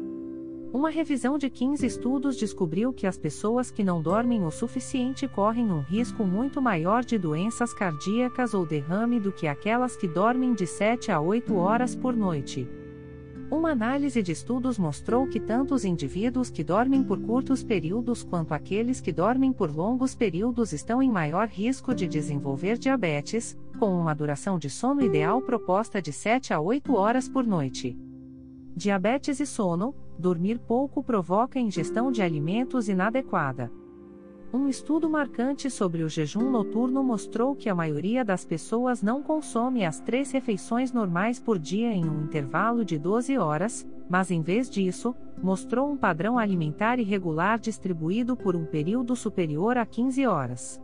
Uma 0.73 0.89
revisão 0.89 1.37
de 1.37 1.47
15 1.47 1.85
estudos 1.85 2.37
descobriu 2.37 2.91
que 2.91 3.05
as 3.05 3.15
pessoas 3.15 3.69
que 3.69 3.83
não 3.83 4.01
dormem 4.01 4.43
o 4.43 4.49
suficiente 4.49 5.27
correm 5.27 5.71
um 5.71 5.81
risco 5.81 6.23
muito 6.23 6.59
maior 6.59 7.05
de 7.05 7.19
doenças 7.19 7.71
cardíacas 7.71 8.55
ou 8.55 8.65
derrame 8.65 9.19
do 9.19 9.31
que 9.31 9.45
aquelas 9.45 9.95
que 9.95 10.07
dormem 10.07 10.55
de 10.55 10.65
7 10.65 11.11
a 11.11 11.21
8 11.21 11.55
horas 11.55 11.95
por 11.95 12.15
noite. 12.15 12.67
Uma 13.53 13.69
análise 13.69 14.23
de 14.23 14.31
estudos 14.31 14.79
mostrou 14.79 15.27
que 15.27 15.39
tanto 15.39 15.75
os 15.75 15.85
indivíduos 15.85 16.49
que 16.49 16.63
dormem 16.63 17.03
por 17.03 17.21
curtos 17.21 17.63
períodos 17.63 18.23
quanto 18.23 18.51
aqueles 18.51 18.99
que 18.99 19.11
dormem 19.11 19.53
por 19.53 19.69
longos 19.69 20.15
períodos 20.15 20.73
estão 20.73 21.03
em 21.03 21.11
maior 21.11 21.47
risco 21.47 21.93
de 21.93 22.07
desenvolver 22.07 22.79
diabetes, 22.79 23.55
com 23.77 23.95
uma 23.95 24.15
duração 24.15 24.57
de 24.57 24.71
sono 24.71 25.03
ideal 25.03 25.39
proposta 25.39 26.01
de 26.01 26.11
7 26.11 26.51
a 26.51 26.59
8 26.59 26.95
horas 26.95 27.29
por 27.29 27.45
noite. 27.45 27.95
Diabetes 28.75 29.39
e 29.39 29.45
sono: 29.45 29.93
dormir 30.17 30.57
pouco 30.57 31.03
provoca 31.03 31.59
ingestão 31.59 32.11
de 32.11 32.23
alimentos 32.23 32.89
inadequada. 32.89 33.71
Um 34.53 34.69
estudo 34.69 35.09
marcante 35.09 35.67
sobre 35.67 36.03
o 36.03 36.09
jejum 36.09 36.51
noturno 36.51 37.03
mostrou 37.03 37.55
que 37.55 37.67
a 37.69 37.73
maioria 37.73 38.23
das 38.23 38.45
pessoas 38.45 39.01
não 39.01 39.23
consome 39.23 39.83
as 39.83 39.99
três 39.99 40.31
refeições 40.31 40.91
normais 40.91 41.39
por 41.39 41.57
dia 41.57 41.91
em 41.91 42.07
um 42.07 42.25
intervalo 42.25 42.85
de 42.85 42.99
12 42.99 43.35
horas, 43.35 43.83
mas 44.07 44.29
em 44.29 44.43
vez 44.43 44.69
disso, 44.69 45.15
mostrou 45.41 45.91
um 45.91 45.97
padrão 45.97 46.37
alimentar 46.37 46.99
irregular 46.99 47.57
distribuído 47.57 48.37
por 48.37 48.55
um 48.55 48.63
período 48.63 49.15
superior 49.15 49.75
a 49.75 49.87
15 49.87 50.27
horas. 50.27 50.79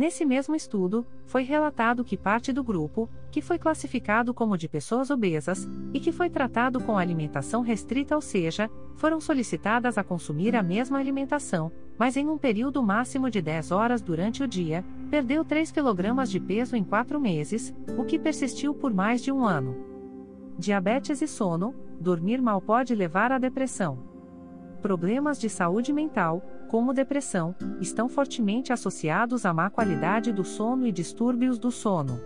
Nesse 0.00 0.24
mesmo 0.24 0.56
estudo, 0.56 1.06
foi 1.26 1.42
relatado 1.42 2.02
que 2.02 2.16
parte 2.16 2.54
do 2.54 2.64
grupo, 2.64 3.06
que 3.30 3.42
foi 3.42 3.58
classificado 3.58 4.32
como 4.32 4.56
de 4.56 4.66
pessoas 4.66 5.10
obesas, 5.10 5.68
e 5.92 6.00
que 6.00 6.10
foi 6.10 6.30
tratado 6.30 6.80
com 6.80 6.96
alimentação 6.96 7.60
restrita, 7.60 8.14
ou 8.14 8.22
seja, 8.22 8.70
foram 8.94 9.20
solicitadas 9.20 9.98
a 9.98 10.02
consumir 10.02 10.56
a 10.56 10.62
mesma 10.62 10.98
alimentação, 10.98 11.70
mas 11.98 12.16
em 12.16 12.26
um 12.30 12.38
período 12.38 12.82
máximo 12.82 13.28
de 13.28 13.42
10 13.42 13.72
horas 13.72 14.00
durante 14.00 14.42
o 14.42 14.48
dia, 14.48 14.82
perdeu 15.10 15.44
3 15.44 15.70
kg 15.70 16.26
de 16.26 16.40
peso 16.40 16.76
em 16.76 16.82
4 16.82 17.20
meses, 17.20 17.74
o 17.98 18.02
que 18.02 18.18
persistiu 18.18 18.72
por 18.72 18.94
mais 18.94 19.20
de 19.20 19.30
um 19.30 19.44
ano. 19.44 19.76
Diabetes 20.56 21.20
e 21.20 21.28
sono: 21.28 21.74
dormir 22.00 22.40
mal 22.40 22.62
pode 22.62 22.94
levar 22.94 23.32
à 23.32 23.38
depressão. 23.38 23.98
Problemas 24.80 25.38
de 25.38 25.50
saúde 25.50 25.92
mental, 25.92 26.42
como 26.70 26.94
depressão, 26.94 27.52
estão 27.80 28.08
fortemente 28.08 28.72
associados 28.72 29.44
à 29.44 29.52
má 29.52 29.68
qualidade 29.68 30.32
do 30.32 30.44
sono 30.44 30.86
e 30.86 30.92
distúrbios 30.92 31.58
do 31.58 31.68
sono. 31.68 32.20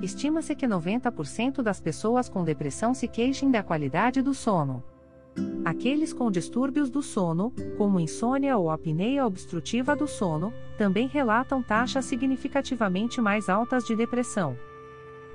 Estima-se 0.00 0.54
que 0.54 0.66
90% 0.66 1.60
das 1.60 1.78
pessoas 1.78 2.30
com 2.30 2.42
depressão 2.42 2.94
se 2.94 3.06
queixem 3.06 3.50
da 3.50 3.62
qualidade 3.62 4.22
do 4.22 4.32
sono. 4.32 4.82
Aqueles 5.66 6.14
com 6.14 6.30
distúrbios 6.30 6.88
do 6.88 7.02
sono, 7.02 7.52
como 7.76 8.00
insônia 8.00 8.56
ou 8.56 8.70
apneia 8.70 9.26
obstrutiva 9.26 9.94
do 9.94 10.08
sono, 10.08 10.50
também 10.78 11.06
relatam 11.06 11.62
taxas 11.62 12.06
significativamente 12.06 13.20
mais 13.20 13.50
altas 13.50 13.84
de 13.84 13.94
depressão. 13.94 14.56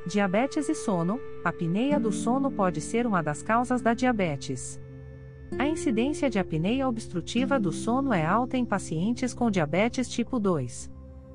Diabetes 0.07 0.67
e 0.69 0.73
sono: 0.73 1.19
a 1.45 1.49
apneia 1.49 1.99
do 1.99 2.11
sono 2.11 2.51
pode 2.51 2.81
ser 2.81 3.05
uma 3.05 3.21
das 3.21 3.43
causas 3.43 3.79
da 3.79 3.93
diabetes. 3.93 4.81
A 5.57 5.67
incidência 5.67 6.29
de 6.29 6.39
apneia 6.39 6.87
obstrutiva 6.87 7.59
do 7.59 7.71
sono 7.71 8.11
é 8.11 8.25
alta 8.25 8.57
em 8.57 8.65
pacientes 8.65 9.33
com 9.33 9.51
diabetes 9.51 10.09
tipo 10.09 10.39
2. 10.39 10.91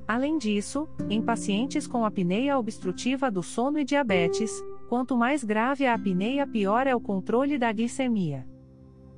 Além 0.06 0.38
disso, 0.38 0.88
em 1.08 1.22
pacientes 1.22 1.86
com 1.86 2.04
apneia 2.04 2.58
obstrutiva 2.58 3.30
do 3.30 3.42
sono 3.42 3.78
e 3.78 3.84
diabetes, 3.84 4.50
quanto 4.88 5.16
mais 5.16 5.44
grave 5.44 5.86
a 5.86 5.94
apneia, 5.94 6.46
pior 6.46 6.86
é 6.86 6.94
o 6.94 7.00
controle 7.00 7.58
da 7.58 7.70
glicemia. 7.70 8.46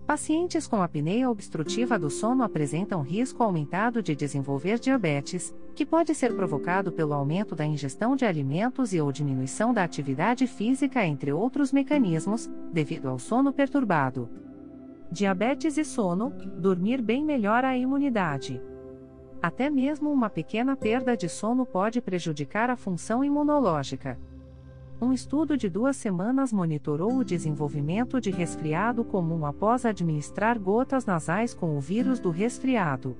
Pacientes 0.07 0.67
com 0.67 0.83
apneia 0.83 1.31
obstrutiva 1.31 1.99
do 1.99 2.11
sono 2.11 2.43
apresentam 2.43 3.01
risco 3.01 3.43
aumentado 3.43 4.03
de 4.03 4.15
desenvolver 4.15 4.79
diabetes, 4.79 5.55
que 5.75 5.87
pode 5.87 6.15
ser 6.15 6.35
provocado 6.35 6.91
pelo 6.91 7.15
aumento 7.15 7.55
da 7.55 7.65
ingestão 7.65 8.17
de 8.17 8.25
alimentos 8.25 8.93
e 8.93 9.01
ou 9.01 9.13
diminuição 9.13 9.73
da 9.73 9.85
atividade 9.85 10.47
física, 10.49 11.07
entre 11.07 11.33
outros 11.33 11.73
mecanismos, 11.73 12.51
devido 12.73 13.09
ao 13.09 13.19
sono 13.19 13.53
perturbado. 13.53 14.29
Diabetes 15.13 15.77
e 15.77 15.85
sono, 15.85 16.31
dormir 16.57 17.03
bem 17.03 17.25
melhora 17.25 17.69
a 17.69 17.77
imunidade. 17.77 18.63
Até 19.43 19.69
mesmo 19.69 20.09
uma 20.09 20.31
pequena 20.31 20.77
perda 20.77 21.17
de 21.17 21.29
sono 21.29 21.67
pode 21.67 22.01
prejudicar 22.01 22.71
a 22.71 22.77
função 22.77 23.25
imunológica. 23.25 24.17
Um 25.01 25.13
estudo 25.13 25.57
de 25.57 25.69
duas 25.69 25.97
semanas 25.97 26.53
monitorou 26.53 27.17
o 27.17 27.25
desenvolvimento 27.25 28.21
de 28.21 28.31
resfriado 28.31 29.03
comum 29.03 29.45
após 29.45 29.85
administrar 29.85 30.57
gotas 30.61 31.05
nasais 31.05 31.53
com 31.53 31.77
o 31.77 31.81
vírus 31.81 32.21
do 32.21 32.31
resfriado. 32.31 33.17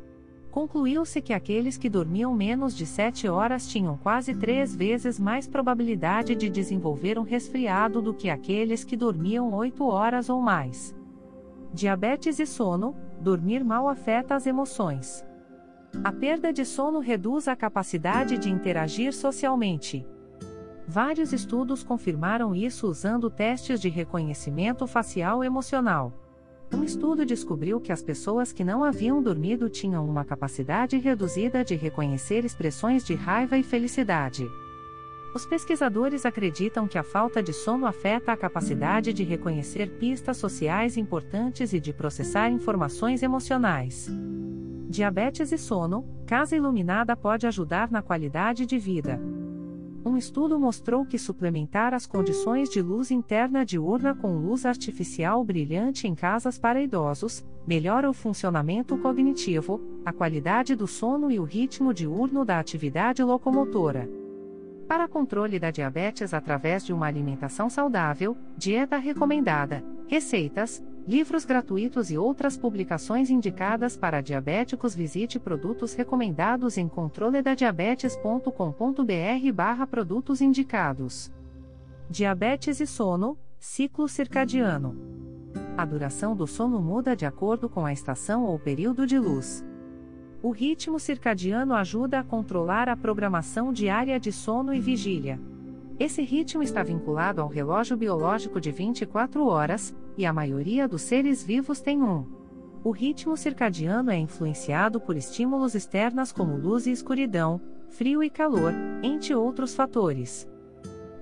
Concluiu-se 0.53 1.21
que 1.21 1.33
aqueles 1.33 1.77
que 1.77 1.89
dormiam 1.89 2.33
menos 2.37 2.77
de 2.77 2.87
7 2.87 3.27
horas 3.27 3.67
tinham 3.67 3.97
quase 3.97 4.33
três 4.33 4.77
vezes 4.77 5.19
mais 5.19 5.49
probabilidade 5.49 6.37
de 6.37 6.49
desenvolver 6.49 7.19
um 7.19 7.23
resfriado 7.23 8.01
do 8.01 8.15
que 8.15 8.31
aqueles 8.31 8.85
que 8.85 8.97
dormiam 8.97 9.53
8 9.53 9.85
horas 9.85 10.29
ou 10.29 10.41
mais. 10.41 11.00
Diabetes 11.73 12.41
e 12.41 12.47
sono: 12.47 12.97
dormir 13.21 13.65
mal 13.65 13.89
afeta 13.89 14.35
as 14.35 14.47
emoções. 14.47 15.25
A 16.03 16.13
perda 16.13 16.53
de 16.53 16.65
sono 16.65 16.99
reduz 16.99 17.47
a 17.47 17.55
capacidade 17.55 18.39
de 18.39 18.51
interagir 18.51 19.13
socialmente. 19.13 20.07
Vários 20.87 21.33
estudos 21.33 21.85
confirmaram 21.85 22.55
isso 22.55 22.89
usando 22.89 23.31
testes 23.31 23.81
de 23.81 23.89
reconhecimento 23.89 24.87
facial 24.87 25.45
emocional. 25.45 26.13
Um 26.73 26.83
estudo 26.83 27.25
descobriu 27.25 27.81
que 27.81 27.93
as 27.93 28.03
pessoas 28.03 28.53
que 28.53 28.65
não 28.65 28.83
haviam 28.83 29.23
dormido 29.23 29.69
tinham 29.69 30.09
uma 30.09 30.25
capacidade 30.25 30.97
reduzida 30.99 31.65
de 31.65 31.75
reconhecer 31.75 32.45
expressões 32.45 33.05
de 33.05 33.15
raiva 33.15 33.59
e 33.59 33.63
felicidade. 33.63 34.47
Os 35.33 35.47
pesquisadores 35.47 36.27
acreditam 36.27 36.89
que 36.89 36.99
a 36.99 37.05
falta 37.05 37.41
de 37.41 37.53
sono 37.53 37.87
afeta 37.87 38.33
a 38.33 38.37
capacidade 38.37 39.13
de 39.13 39.23
reconhecer 39.23 39.89
pistas 39.99 40.37
sociais 40.37 40.97
importantes 40.97 41.73
e 41.73 41.79
de 41.79 41.93
processar 41.93 42.51
informações 42.51 43.23
emocionais. 43.23 44.11
Diabetes 44.89 45.53
e 45.53 45.59
sono, 45.59 46.05
casa 46.27 46.57
iluminada 46.57 47.17
pode 47.17 47.47
ajudar 47.47 47.93
na 47.93 48.03
qualidade 48.03 48.67
de 48.67 48.77
vida. 48.77 49.21
Um 50.05 50.17
estudo 50.17 50.59
mostrou 50.59 51.07
que 51.07 51.19
suplementar 51.19 51.95
as 51.95 52.07
condições 52.07 52.69
de 52.69 52.83
luz 52.83 53.13
interna 53.13 53.65
diurna 53.65 54.15
com 54.15 54.37
luz 54.37 54.67
artificial 54.67 55.45
brilhante 55.45 56.09
em 56.09 56.15
casas 56.15 56.59
para 56.59 56.83
idosos 56.83 57.45
melhora 57.65 58.11
o 58.11 58.15
funcionamento 58.15 58.97
cognitivo, 58.99 59.81
a 60.05 60.13
qualidade 60.13 60.75
do 60.75 60.89
sono 60.89 61.31
e 61.31 61.39
o 61.39 61.45
ritmo 61.45 61.95
diurno 61.95 62.45
da 62.45 62.59
atividade 62.59 63.23
locomotora. 63.23 64.20
Para 64.91 65.07
controle 65.07 65.61
da 65.61 65.71
diabetes 65.71 66.35
através 66.35 66.85
de 66.85 66.93
uma 66.93 67.07
alimentação 67.07 67.71
saudável, 67.71 68.37
dieta 68.57 68.97
recomendada, 68.97 69.85
receitas, 70.09 70.83
livros 71.07 71.45
gratuitos 71.45 72.11
e 72.11 72.19
outras 72.19 72.57
publicações 72.57 73.31
indicadas 73.31 73.97
para 73.97 74.21
diabéticos. 74.21 74.93
Visite 74.93 75.39
produtos 75.39 75.95
recomendados 75.95 76.77
em 76.77 76.89
controledadiabetes.com.br/barra 76.89 79.87
produtos 79.87 80.41
indicados. 80.41 81.31
Diabetes 82.11 82.81
e 82.81 82.87
sono, 82.87 83.39
ciclo 83.61 84.09
circadiano. 84.09 84.97
A 85.77 85.85
duração 85.85 86.35
do 86.35 86.49
sono 86.49 86.83
muda 86.83 87.15
de 87.15 87.25
acordo 87.25 87.69
com 87.69 87.87
a 87.87 87.93
estação 87.93 88.43
ou 88.43 88.59
período 88.59 89.07
de 89.07 89.21
luz. 89.21 89.65
O 90.43 90.53
ritmo 90.53 90.99
circadiano 90.99 91.75
ajuda 91.75 92.21
a 92.21 92.25
controlar 92.25 92.89
a 92.89 92.97
programação 92.97 93.71
diária 93.71 94.19
de 94.19 94.33
sono 94.33 94.73
e 94.73 94.81
vigília. 94.81 95.39
Esse 95.99 96.23
ritmo 96.23 96.63
está 96.63 96.83
vinculado 96.83 97.43
ao 97.43 97.49
relógio 97.49 97.95
biológico 97.95 98.59
de 98.59 98.71
24 98.71 99.47
horas, 99.47 99.95
e 100.17 100.25
a 100.25 100.33
maioria 100.33 100.89
dos 100.89 101.03
seres 101.03 101.45
vivos 101.45 101.83
tem 101.83 102.03
um. 102.03 102.25
O 102.83 102.91
ritmo 102.91 103.37
circadiano 103.37 104.11
é 104.11 104.17
influenciado 104.17 104.99
por 104.99 105.15
estímulos 105.15 105.75
externos 105.75 106.33
como 106.33 106.57
luz 106.57 106.87
e 106.87 106.91
escuridão, 106.91 107.61
frio 107.91 108.23
e 108.23 108.31
calor, 108.31 108.73
entre 109.03 109.35
outros 109.35 109.75
fatores. 109.75 110.49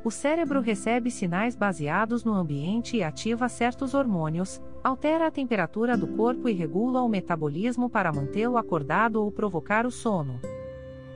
O 0.05 0.13
cérebro 0.13 0.61
recebe 0.61 1.11
sinais 1.11 1.57
baseados 1.57 2.23
no 2.23 2.33
ambiente 2.33 2.97
e 2.97 3.03
ativa 3.03 3.49
certos 3.49 3.95
hormônios, 3.95 4.63
altera 4.83 5.27
a 5.27 5.31
temperatura 5.31 5.97
do 5.97 6.07
corpo 6.07 6.49
e 6.49 6.53
regula 6.53 7.03
o 7.03 7.09
metabolismo 7.09 7.91
para 7.91 8.13
mantê-lo 8.13 8.57
acordado 8.57 9.23
ou 9.23 9.31
provocar 9.31 9.87
o 9.87 9.91
sono. 9.91 10.41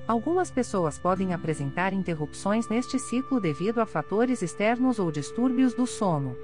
Algumas 0.07 0.50
pessoas 0.50 0.99
podem 0.99 1.33
apresentar 1.33 1.92
interrupções 1.92 2.69
neste 2.69 2.99
ciclo 2.99 3.40
devido 3.40 3.81
a 3.81 3.87
fatores 3.87 4.42
externos 4.42 4.99
ou 4.99 5.12
distúrbios 5.12 5.75
do 5.75 5.87
sono. 5.87 6.37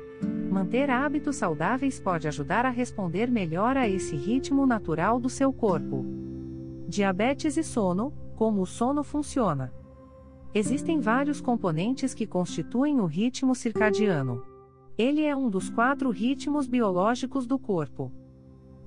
Manter 0.51 0.91
hábitos 0.91 1.37
saudáveis 1.37 2.01
pode 2.01 2.27
ajudar 2.29 2.65
a 2.65 2.71
responder 2.71 3.31
melhor 3.31 3.77
a 3.77 3.89
esse 3.89 4.17
ritmo 4.17 4.65
natural 4.65 5.21
do 5.21 5.29
seu 5.29 5.53
corpo. 5.53 6.05
Diabetes 6.89 7.57
e 7.57 7.63
sono: 7.63 8.13
como 8.37 8.63
o 8.63 8.67
sono 8.67 9.03
funciona. 9.03 9.73
Existem 10.55 11.01
vários 11.01 11.41
componentes 11.41 12.15
que 12.15 12.27
constituem 12.27 13.01
o 13.01 13.07
ritmo 13.07 13.55
circadiano. 13.55 14.43
Ele 14.99 15.23
é 15.23 15.37
um 15.37 15.49
dos 15.49 15.71
quatro 15.71 16.11
ritmos 16.11 16.67
biológicos 16.67 17.47
do 17.47 17.57
corpo. 17.57 18.11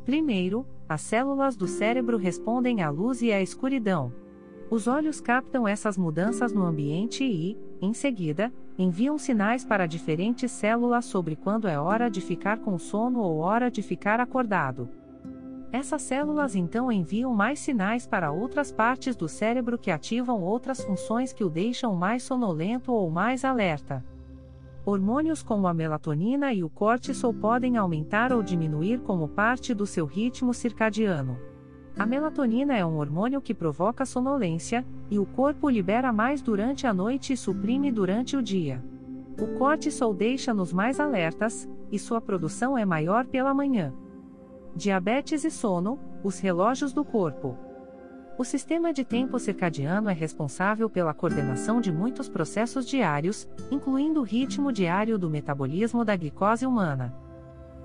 Primeiro, 0.03 0.67
as 0.89 0.99
células 0.99 1.55
do 1.55 1.67
cérebro 1.67 2.17
respondem 2.17 2.81
à 2.81 2.89
luz 2.89 3.21
e 3.21 3.31
à 3.31 3.41
escuridão. 3.41 4.11
Os 4.69 4.87
olhos 4.87 5.21
captam 5.21 5.65
essas 5.65 5.97
mudanças 5.97 6.51
no 6.51 6.65
ambiente 6.65 7.23
e, 7.23 7.57
em 7.81 7.93
seguida, 7.93 8.51
enviam 8.77 9.17
sinais 9.17 9.63
para 9.63 9.85
diferentes 9.85 10.51
células 10.51 11.05
sobre 11.05 11.37
quando 11.37 11.65
é 11.65 11.79
hora 11.79 12.09
de 12.09 12.19
ficar 12.19 12.59
com 12.59 12.77
sono 12.77 13.21
ou 13.21 13.37
hora 13.37 13.71
de 13.71 13.81
ficar 13.81 14.19
acordado. 14.19 14.89
Essas 15.71 16.01
células 16.01 16.57
então 16.57 16.91
enviam 16.91 17.33
mais 17.33 17.57
sinais 17.59 18.05
para 18.05 18.33
outras 18.33 18.69
partes 18.69 19.15
do 19.15 19.29
cérebro 19.29 19.77
que 19.77 19.89
ativam 19.89 20.41
outras 20.41 20.83
funções 20.83 21.31
que 21.31 21.45
o 21.45 21.49
deixam 21.49 21.95
mais 21.95 22.21
sonolento 22.23 22.91
ou 22.91 23.09
mais 23.09 23.45
alerta. 23.45 24.03
Hormônios 24.83 25.43
como 25.43 25.67
a 25.67 25.73
melatonina 25.73 26.53
e 26.53 26.63
o 26.63 26.69
cortisol 26.69 27.33
podem 27.33 27.77
aumentar 27.77 28.33
ou 28.33 28.41
diminuir 28.41 28.99
como 29.01 29.27
parte 29.27 29.73
do 29.73 29.85
seu 29.85 30.05
ritmo 30.05 30.53
circadiano. 30.53 31.37
A 31.97 32.05
melatonina 32.05 32.75
é 32.75 32.85
um 32.85 32.97
hormônio 32.97 33.41
que 33.41 33.53
provoca 33.53 34.05
sonolência, 34.05 34.85
e 35.09 35.19
o 35.19 35.25
corpo 35.25 35.69
libera 35.69 36.11
mais 36.11 36.41
durante 36.41 36.87
a 36.87 36.93
noite 36.93 37.33
e 37.33 37.37
suprime 37.37 37.91
durante 37.91 38.35
o 38.35 38.41
dia. 38.41 38.83
O 39.39 39.57
cortisol 39.57 40.13
deixa-nos 40.13 40.73
mais 40.73 40.99
alertas, 40.99 41.69
e 41.91 41.99
sua 41.99 42.21
produção 42.21 42.77
é 42.77 42.85
maior 42.85 43.27
pela 43.27 43.53
manhã. 43.53 43.93
Diabetes 44.75 45.43
e 45.43 45.51
sono, 45.51 45.99
os 46.23 46.39
relógios 46.39 46.93
do 46.93 47.03
corpo. 47.03 47.57
O 48.41 48.43
sistema 48.43 48.91
de 48.91 49.05
tempo 49.05 49.37
circadiano 49.37 50.09
é 50.09 50.13
responsável 50.13 50.89
pela 50.89 51.13
coordenação 51.13 51.79
de 51.79 51.91
muitos 51.91 52.27
processos 52.27 52.87
diários, 52.87 53.47
incluindo 53.69 54.19
o 54.19 54.23
ritmo 54.23 54.71
diário 54.71 55.15
do 55.19 55.29
metabolismo 55.29 56.03
da 56.03 56.15
glicose 56.15 56.65
humana. 56.65 57.15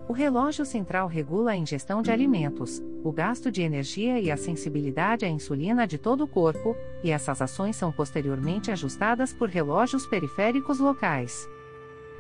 O 0.09 0.15
relógio 0.15 0.65
central 0.65 1.09
regula 1.09 1.51
a 1.51 1.57
ingestão 1.57 2.01
de 2.01 2.11
alimentos, 2.11 2.83
o 3.05 3.13
gasto 3.13 3.53
de 3.53 3.61
energia 3.61 4.19
e 4.19 4.31
a 4.31 4.37
sensibilidade 4.39 5.27
à 5.27 5.29
insulina 5.29 5.87
de 5.87 5.99
todo 5.99 6.25
o 6.25 6.27
corpo, 6.27 6.75
e 7.05 7.11
essas 7.11 7.43
ações 7.43 7.77
são 7.77 7.93
posteriormente 7.93 8.71
ajustadas 8.71 9.35
por 9.35 9.51
relógios 9.51 10.07
periféricos 10.07 10.79
locais. 10.79 11.47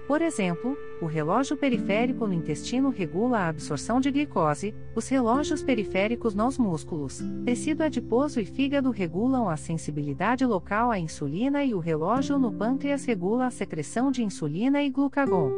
Por 0.06 0.22
exemplo, 0.22 0.78
o 1.02 1.06
relógio 1.06 1.56
periférico 1.56 2.28
no 2.28 2.32
intestino 2.32 2.90
regula 2.90 3.38
a 3.38 3.48
absorção 3.48 4.00
de 4.00 4.10
glicose, 4.12 4.72
os 4.94 5.08
relógios 5.08 5.64
periféricos 5.64 6.32
nos 6.32 6.56
músculos, 6.56 7.20
tecido 7.44 7.82
adiposo 7.82 8.40
e 8.40 8.44
fígado 8.44 8.90
regulam 8.90 9.48
a 9.48 9.56
sensibilidade 9.56 10.46
local 10.46 10.92
à 10.92 10.98
insulina 10.98 11.64
e 11.64 11.74
o 11.74 11.80
relógio 11.80 12.38
no 12.38 12.52
pâncreas 12.52 13.04
regula 13.04 13.46
a 13.46 13.50
secreção 13.50 14.12
de 14.12 14.22
insulina 14.22 14.80
e 14.80 14.90
glucagon. 14.90 15.50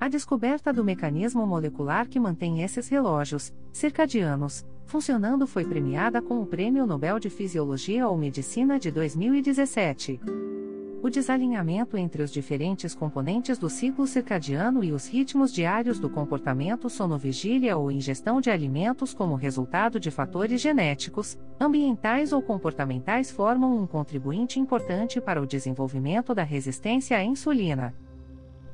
A 0.00 0.08
descoberta 0.08 0.72
do 0.72 0.82
mecanismo 0.82 1.46
molecular 1.46 2.08
que 2.08 2.18
mantém 2.18 2.62
esses 2.62 2.88
relógios, 2.88 3.52
circadianos, 3.70 4.64
funcionando 4.86 5.46
foi 5.46 5.66
premiada 5.66 6.22
com 6.22 6.40
o 6.40 6.46
Prêmio 6.46 6.86
Nobel 6.86 7.18
de 7.18 7.28
Fisiologia 7.28 8.08
ou 8.08 8.16
Medicina 8.16 8.78
de 8.78 8.90
2017. 8.90 10.20
O 11.00 11.08
desalinhamento 11.08 11.96
entre 11.96 12.24
os 12.24 12.32
diferentes 12.32 12.92
componentes 12.92 13.56
do 13.56 13.70
ciclo 13.70 14.04
circadiano 14.04 14.82
e 14.82 14.92
os 14.92 15.06
ritmos 15.06 15.52
diários 15.52 16.00
do 16.00 16.10
comportamento 16.10 16.90
sono-vigília 16.90 17.76
ou 17.76 17.92
ingestão 17.92 18.40
de 18.40 18.50
alimentos 18.50 19.14
como 19.14 19.36
resultado 19.36 20.00
de 20.00 20.10
fatores 20.10 20.60
genéticos, 20.60 21.38
ambientais 21.60 22.32
ou 22.32 22.42
comportamentais 22.42 23.30
formam 23.30 23.80
um 23.80 23.86
contribuinte 23.86 24.58
importante 24.58 25.20
para 25.20 25.40
o 25.40 25.46
desenvolvimento 25.46 26.34
da 26.34 26.42
resistência 26.42 27.16
à 27.16 27.22
insulina. 27.22 27.94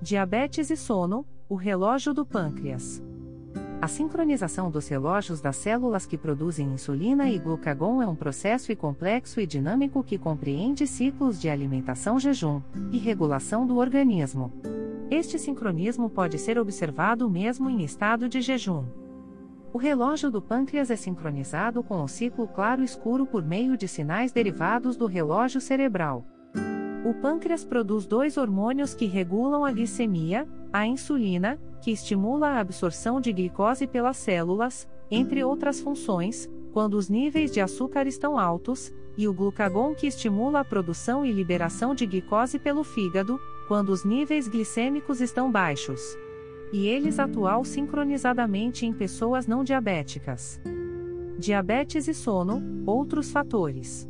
Diabetes 0.01 0.71
e 0.71 0.77
sono, 0.77 1.27
o 1.47 1.57
relógio 1.57 2.15
do 2.15 2.25
pâncreas. 2.25 3.03
A 3.85 3.87
sincronização 3.87 4.71
dos 4.71 4.89
relógios 4.89 5.43
das 5.43 5.57
células 5.57 6.07
que 6.07 6.17
produzem 6.17 6.73
insulina 6.73 7.29
e 7.29 7.39
glucagon 7.39 8.01
é 8.01 8.07
um 8.07 8.15
processo 8.15 8.73
e 8.73 8.75
complexo 8.75 9.43
e 9.43 9.47
dinâmico 9.47 10.03
que 10.03 10.17
compreende 10.17 10.87
ciclos 10.87 11.39
de 11.39 11.51
alimentação-jejum 11.51 12.63
e 12.91 12.97
regulação 12.97 13.67
do 13.67 13.77
organismo. 13.77 14.51
Este 15.11 15.39
sincronismo 15.39 16.09
pode 16.09 16.39
ser 16.39 16.59
observado 16.59 17.29
mesmo 17.29 17.69
em 17.69 17.85
estado 17.85 18.27
de 18.27 18.41
jejum. 18.41 18.87
O 19.71 19.77
relógio 19.77 20.31
do 20.31 20.41
pâncreas 20.41 20.91
é 20.91 20.97
sincronizado 20.97 21.83
com 21.83 22.03
o 22.03 22.09
ciclo 22.09 22.49
claro-escuro 22.49 23.27
por 23.27 23.45
meio 23.45 23.77
de 23.77 23.87
sinais 23.87 24.33
derivados 24.33 24.97
do 24.97 25.05
relógio 25.05 25.61
cerebral. 25.61 26.25
O 27.05 27.13
pâncreas 27.13 27.67
produz 27.67 28.07
dois 28.07 28.39
hormônios 28.39 28.95
que 28.95 29.05
regulam 29.05 29.63
a 29.63 29.71
glicemia, 29.71 30.49
a 30.75 30.89
insulina, 30.89 31.57
que 31.81 31.93
estimula 31.93 32.49
a 32.49 32.59
absorção 32.59 33.21
de 33.21 33.33
glicose 33.33 33.87
pelas 33.87 34.17
células, 34.17 34.89
entre 35.09 35.45
outras 35.45 35.81
funções, 35.81 36.51
quando 36.73 36.95
os 36.95 37.09
níveis 37.09 37.53
de 37.53 37.61
açúcar 37.61 38.09
estão 38.09 38.37
altos, 38.37 38.93
e 39.17 39.29
o 39.29 39.33
glucagon 39.33 39.95
que 39.95 40.09
estimula 40.09 40.59
a 40.59 40.65
produção 40.65 41.25
e 41.25 41.31
liberação 41.31 41.95
de 41.95 42.05
glicose 42.05 42.59
pelo 42.59 42.83
fígado, 42.83 43.39
quando 43.69 43.91
os 43.91 44.05
níveis 44.05 44.49
glicêmicos 44.49 45.21
estão 45.21 45.49
baixos. 45.49 46.19
E 46.73 46.89
eles 46.89 47.21
atuam 47.21 47.63
sincronizadamente 47.63 48.85
em 48.85 48.93
pessoas 48.93 49.47
não 49.47 49.63
diabéticas. 49.63 50.61
Diabetes 51.39 52.09
e 52.09 52.15
sono, 52.15 52.61
outros 52.85 53.31
fatores. 53.31 54.09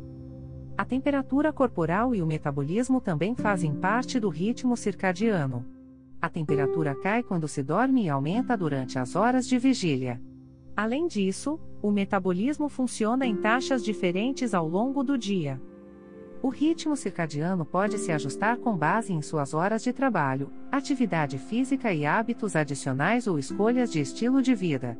A 0.75 0.83
temperatura 0.83 1.53
corporal 1.53 2.15
e 2.15 2.23
o 2.23 2.25
metabolismo 2.25 2.99
também 2.99 3.35
fazem 3.35 3.75
parte 3.75 4.19
do 4.19 4.29
ritmo 4.29 4.75
circadiano. 4.75 5.74
A 6.25 6.29
temperatura 6.29 6.95
cai 6.95 7.21
quando 7.21 7.47
se 7.47 7.61
dorme 7.61 8.05
e 8.05 8.09
aumenta 8.09 8.57
durante 8.57 8.97
as 8.97 9.15
horas 9.15 9.45
de 9.47 9.59
vigília. 9.59 10.19
Além 10.75 11.05
disso, 11.05 11.59
o 11.83 11.91
metabolismo 11.91 12.67
funciona 12.67 13.27
em 13.27 13.35
taxas 13.35 13.85
diferentes 13.85 14.55
ao 14.55 14.67
longo 14.67 15.03
do 15.03 15.19
dia. 15.19 15.61
O 16.41 16.49
ritmo 16.49 16.95
circadiano 16.95 17.63
pode 17.63 17.99
se 17.99 18.11
ajustar 18.11 18.57
com 18.57 18.75
base 18.75 19.13
em 19.13 19.21
suas 19.21 19.53
horas 19.53 19.83
de 19.83 19.93
trabalho, 19.93 20.51
atividade 20.71 21.37
física 21.37 21.93
e 21.93 22.07
hábitos 22.07 22.55
adicionais 22.55 23.27
ou 23.27 23.37
escolhas 23.37 23.91
de 23.91 24.01
estilo 24.01 24.41
de 24.41 24.55
vida. 24.55 24.99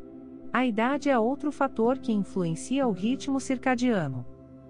A 0.54 0.64
idade 0.64 1.10
é 1.10 1.18
outro 1.18 1.52
fator 1.52 1.98
que 1.98 2.14
influencia 2.14 2.88
o 2.88 2.92
ritmo 2.92 3.40
circadiano. 3.40 4.24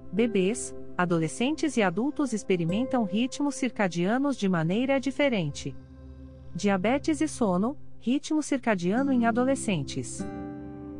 Bebês, 0.10 0.74
adolescentes 0.98 1.76
e 1.76 1.82
adultos 1.84 2.32
experimentam 2.32 3.04
ritmos 3.04 3.56
circadianos 3.56 4.38
de 4.38 4.48
maneira 4.48 5.02
diferente. 5.02 5.76
Diabetes 6.56 7.20
e 7.20 7.28
sono, 7.28 7.76
ritmo 8.00 8.41
circadiano 8.41 9.12
em 9.12 9.26
adolescentes. 9.26 10.26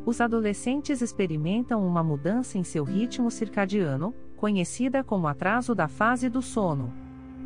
Os 0.06 0.20
adolescentes 0.20 1.02
experimentam 1.02 1.88
uma 1.88 2.04
mudança 2.04 2.58
em 2.58 2.63
seu 2.65 2.84
ritmo 2.84 3.32
circadiano, 3.32 4.13
conhecida 4.36 5.02
como 5.02 5.28
atraso 5.28 5.74
da 5.74 5.88
fase 5.88 6.28
do 6.28 6.41
sono. 6.41 6.91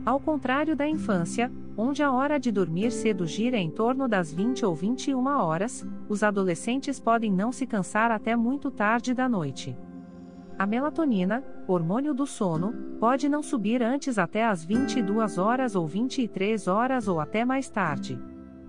Ao 0.03 0.19
contrário 0.19 0.75
da 0.75 0.87
infância, 0.89 1.51
onde 1.77 2.01
a 2.01 2.11
hora 2.11 2.39
de 2.39 2.51
dormir 2.51 2.89
cedo 2.89 3.27
gira 3.27 3.57
em 3.57 3.69
torno 3.69 4.07
das 4.07 4.33
20 4.33 4.65
ou 4.65 4.73
21 4.73 5.27
horas, 5.27 5.85
os 6.09 6.23
adolescentes 6.23 6.99
podem 6.99 7.31
não 7.31 7.51
se 7.51 7.67
cansar 7.67 8.09
até 8.09 8.35
muito 8.35 8.71
tarde 8.71 9.13
da 9.13 9.29
noite. 9.29 9.77
A 10.59 10.67
melatonina, 10.67 11.41
hormônio 11.65 12.13
do 12.13 12.27
sono, 12.27 12.73
pode 12.99 13.29
não 13.29 13.41
subir 13.41 13.81
antes 13.81 14.19
até 14.19 14.45
as 14.45 14.61
22 14.61 15.37
horas 15.37 15.73
ou 15.73 15.87
23 15.87 16.67
horas 16.67 17.07
ou 17.07 17.17
até 17.21 17.45
mais 17.45 17.69
tarde. 17.69 18.19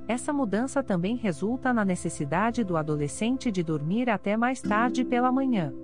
Essa 0.07 0.33
mudança 0.33 0.85
também 0.85 1.17
resulta 1.17 1.73
na 1.73 1.85
necessidade 1.85 2.63
do 2.63 2.77
adolescente 2.77 3.51
de 3.51 3.65
dormir 3.65 4.09
até 4.09 4.37
mais 4.37 4.63
tarde 4.63 5.05
pela 5.05 5.33
manhã. 5.33 5.75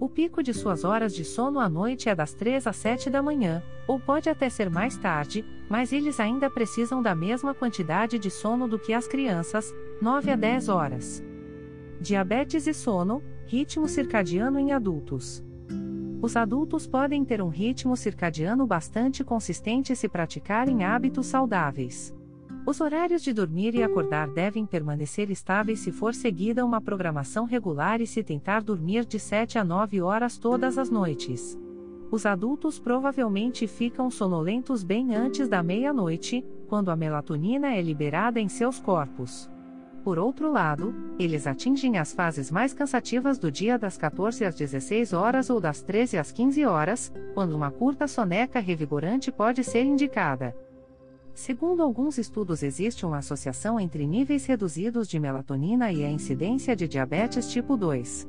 O 0.00 0.08
pico 0.08 0.42
de 0.42 0.54
suas 0.54 0.82
horas 0.82 1.14
de 1.14 1.26
sono 1.26 1.60
à 1.60 1.68
noite 1.68 2.08
é 2.08 2.14
das 2.14 2.32
3 2.32 2.66
às 2.66 2.76
7 2.76 3.10
da 3.10 3.22
manhã, 3.22 3.62
ou 3.86 4.00
pode 4.00 4.30
até 4.30 4.48
ser 4.48 4.70
mais 4.70 4.96
tarde, 4.96 5.44
mas 5.68 5.92
eles 5.92 6.18
ainda 6.18 6.48
precisam 6.48 7.02
da 7.02 7.14
mesma 7.14 7.52
quantidade 7.52 8.18
de 8.18 8.30
sono 8.30 8.66
do 8.66 8.78
que 8.78 8.94
as 8.94 9.06
crianças, 9.06 9.74
9 10.00 10.30
a 10.30 10.36
10 10.36 10.70
horas. 10.70 11.22
Diabetes 12.00 12.66
e 12.66 12.72
sono, 12.72 13.22
ritmo 13.44 13.86
circadiano 13.86 14.58
em 14.58 14.72
adultos. 14.72 15.44
Os 16.22 16.36
adultos 16.36 16.86
podem 16.86 17.24
ter 17.24 17.40
um 17.40 17.48
ritmo 17.48 17.96
circadiano 17.96 18.66
bastante 18.66 19.24
consistente 19.24 19.96
se 19.96 20.06
praticarem 20.06 20.84
hábitos 20.84 21.26
saudáveis. 21.26 22.14
Os 22.66 22.78
horários 22.78 23.22
de 23.22 23.32
dormir 23.32 23.74
e 23.74 23.82
acordar 23.82 24.28
devem 24.28 24.66
permanecer 24.66 25.30
estáveis 25.30 25.80
se 25.80 25.90
for 25.90 26.14
seguida 26.14 26.64
uma 26.64 26.78
programação 26.78 27.46
regular 27.46 28.02
e 28.02 28.06
se 28.06 28.22
tentar 28.22 28.62
dormir 28.62 29.06
de 29.06 29.18
7 29.18 29.58
a 29.58 29.64
9 29.64 30.02
horas 30.02 30.36
todas 30.36 30.76
as 30.76 30.90
noites. 30.90 31.58
Os 32.10 32.26
adultos 32.26 32.78
provavelmente 32.78 33.66
ficam 33.66 34.10
sonolentos 34.10 34.84
bem 34.84 35.14
antes 35.14 35.48
da 35.48 35.62
meia-noite, 35.62 36.44
quando 36.68 36.90
a 36.90 36.96
melatonina 36.96 37.72
é 37.74 37.80
liberada 37.80 38.38
em 38.38 38.48
seus 38.48 38.78
corpos. 38.78 39.50
Por 40.02 40.18
outro 40.18 40.50
lado, 40.50 40.94
eles 41.18 41.46
atingem 41.46 41.98
as 41.98 42.12
fases 42.12 42.50
mais 42.50 42.72
cansativas 42.72 43.38
do 43.38 43.50
dia 43.50 43.78
das 43.78 43.98
14 43.98 44.44
às 44.46 44.54
16 44.54 45.12
horas 45.12 45.50
ou 45.50 45.60
das 45.60 45.82
13 45.82 46.16
às 46.16 46.32
15 46.32 46.64
horas, 46.64 47.12
quando 47.34 47.54
uma 47.54 47.70
curta 47.70 48.08
soneca 48.08 48.58
revigorante 48.60 49.30
pode 49.30 49.62
ser 49.62 49.84
indicada. 49.84 50.56
Segundo 51.34 51.82
alguns 51.82 52.16
estudos, 52.16 52.62
existe 52.62 53.04
uma 53.04 53.18
associação 53.18 53.78
entre 53.78 54.06
níveis 54.06 54.46
reduzidos 54.46 55.06
de 55.06 55.20
melatonina 55.20 55.92
e 55.92 56.02
a 56.02 56.10
incidência 56.10 56.74
de 56.74 56.88
diabetes 56.88 57.50
tipo 57.50 57.76
2. 57.76 58.26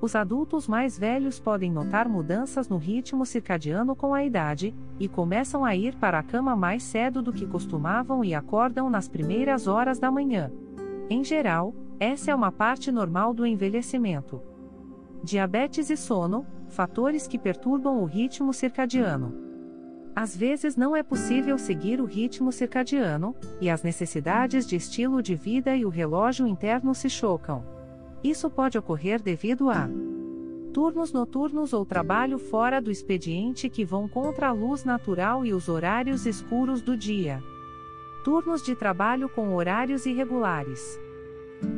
Os 0.00 0.14
adultos 0.14 0.66
mais 0.66 0.98
velhos 0.98 1.38
podem 1.38 1.70
notar 1.70 2.08
mudanças 2.08 2.68
no 2.68 2.76
ritmo 2.76 3.24
circadiano 3.24 3.96
com 3.96 4.12
a 4.12 4.24
idade, 4.24 4.74
e 4.98 5.08
começam 5.08 5.64
a 5.64 5.74
ir 5.74 5.94
para 5.96 6.18
a 6.18 6.22
cama 6.22 6.56
mais 6.56 6.82
cedo 6.82 7.22
do 7.22 7.32
que 7.32 7.46
costumavam 7.46 8.24
e 8.24 8.34
acordam 8.34 8.90
nas 8.90 9.08
primeiras 9.08 9.66
horas 9.66 9.98
da 9.98 10.10
manhã. 10.10 10.50
Em 11.08 11.22
geral, 11.22 11.72
essa 12.00 12.32
é 12.32 12.34
uma 12.34 12.50
parte 12.50 12.90
normal 12.90 13.32
do 13.32 13.46
envelhecimento. 13.46 14.42
Diabetes 15.22 15.88
e 15.88 15.96
sono 15.96 16.44
fatores 16.68 17.28
que 17.28 17.38
perturbam 17.38 18.02
o 18.02 18.04
ritmo 18.04 18.52
circadiano. 18.52 19.32
Às 20.16 20.36
vezes 20.36 20.76
não 20.76 20.96
é 20.96 21.04
possível 21.04 21.58
seguir 21.58 22.00
o 22.00 22.06
ritmo 22.06 22.50
circadiano, 22.50 23.36
e 23.60 23.70
as 23.70 23.84
necessidades 23.84 24.66
de 24.66 24.74
estilo 24.74 25.22
de 25.22 25.36
vida 25.36 25.76
e 25.76 25.84
o 25.84 25.90
relógio 25.90 26.46
interno 26.46 26.92
se 26.92 27.08
chocam. 27.08 27.64
Isso 28.24 28.50
pode 28.50 28.76
ocorrer 28.76 29.22
devido 29.22 29.70
a 29.70 29.88
turnos 30.72 31.12
noturnos 31.12 31.72
ou 31.72 31.86
trabalho 31.86 32.38
fora 32.38 32.80
do 32.80 32.90
expediente 32.90 33.68
que 33.68 33.84
vão 33.84 34.08
contra 34.08 34.48
a 34.48 34.52
luz 34.52 34.84
natural 34.84 35.46
e 35.46 35.54
os 35.54 35.68
horários 35.68 36.26
escuros 36.26 36.82
do 36.82 36.96
dia 36.96 37.40
turnos 38.26 38.60
de 38.60 38.74
trabalho 38.74 39.28
com 39.28 39.54
horários 39.54 40.04
irregulares. 40.04 41.00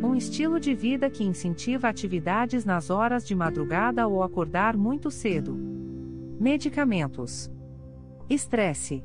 Um 0.03 0.15
estilo 0.15 0.59
de 0.59 0.75
vida 0.75 1.11
que 1.11 1.23
incentiva 1.23 1.91
atividades 1.91 2.65
nas 2.65 2.89
horas 2.89 3.27
de 3.27 3.35
madrugada 3.35 4.09
ou 4.09 4.23
acordar 4.23 4.75
muito 4.75 5.11
cedo. 5.11 5.55
Medicamentos. 6.41 7.51
Estresse. 8.31 9.05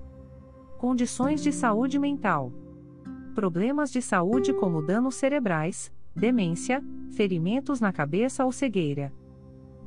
Condições 0.77 1.43
de 1.43 1.51
saúde 1.51 1.99
mental. 1.99 2.49
Problemas 3.35 3.91
de 3.91 4.01
saúde 4.01 4.53
como 4.53 4.81
danos 4.81 5.15
cerebrais, 5.15 5.91
demência, 6.15 6.81
ferimentos 7.11 7.81
na 7.81 7.91
cabeça 7.91 8.45
ou 8.45 8.53
cegueira. 8.53 9.11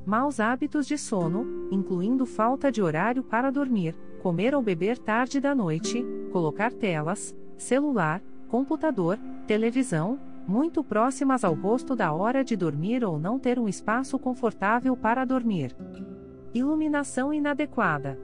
Maus 0.04 0.40
hábitos 0.40 0.86
de 0.86 0.98
sono, 0.98 1.70
incluindo 1.70 2.26
falta 2.26 2.70
de 2.70 2.82
horário 2.82 3.22
para 3.22 3.50
dormir, 3.50 3.96
comer 4.22 4.54
ou 4.54 4.60
beber 4.60 4.98
tarde 4.98 5.40
da 5.40 5.54
noite, 5.54 6.04
colocar 6.30 6.70
telas, 6.70 7.34
celular, 7.56 8.22
computador, 8.48 9.18
televisão, 9.46 10.18
muito 10.46 10.84
próximas 10.84 11.44
ao 11.44 11.54
rosto 11.54 11.96
da 11.96 12.12
hora 12.12 12.44
de 12.44 12.56
dormir 12.56 13.04
ou 13.04 13.18
não 13.18 13.38
ter 13.38 13.58
um 13.58 13.68
espaço 13.68 14.18
confortável 14.18 14.96
para 14.96 15.24
dormir. 15.24 15.76
Iluminação 16.54 17.34
inadequada. 17.34 18.18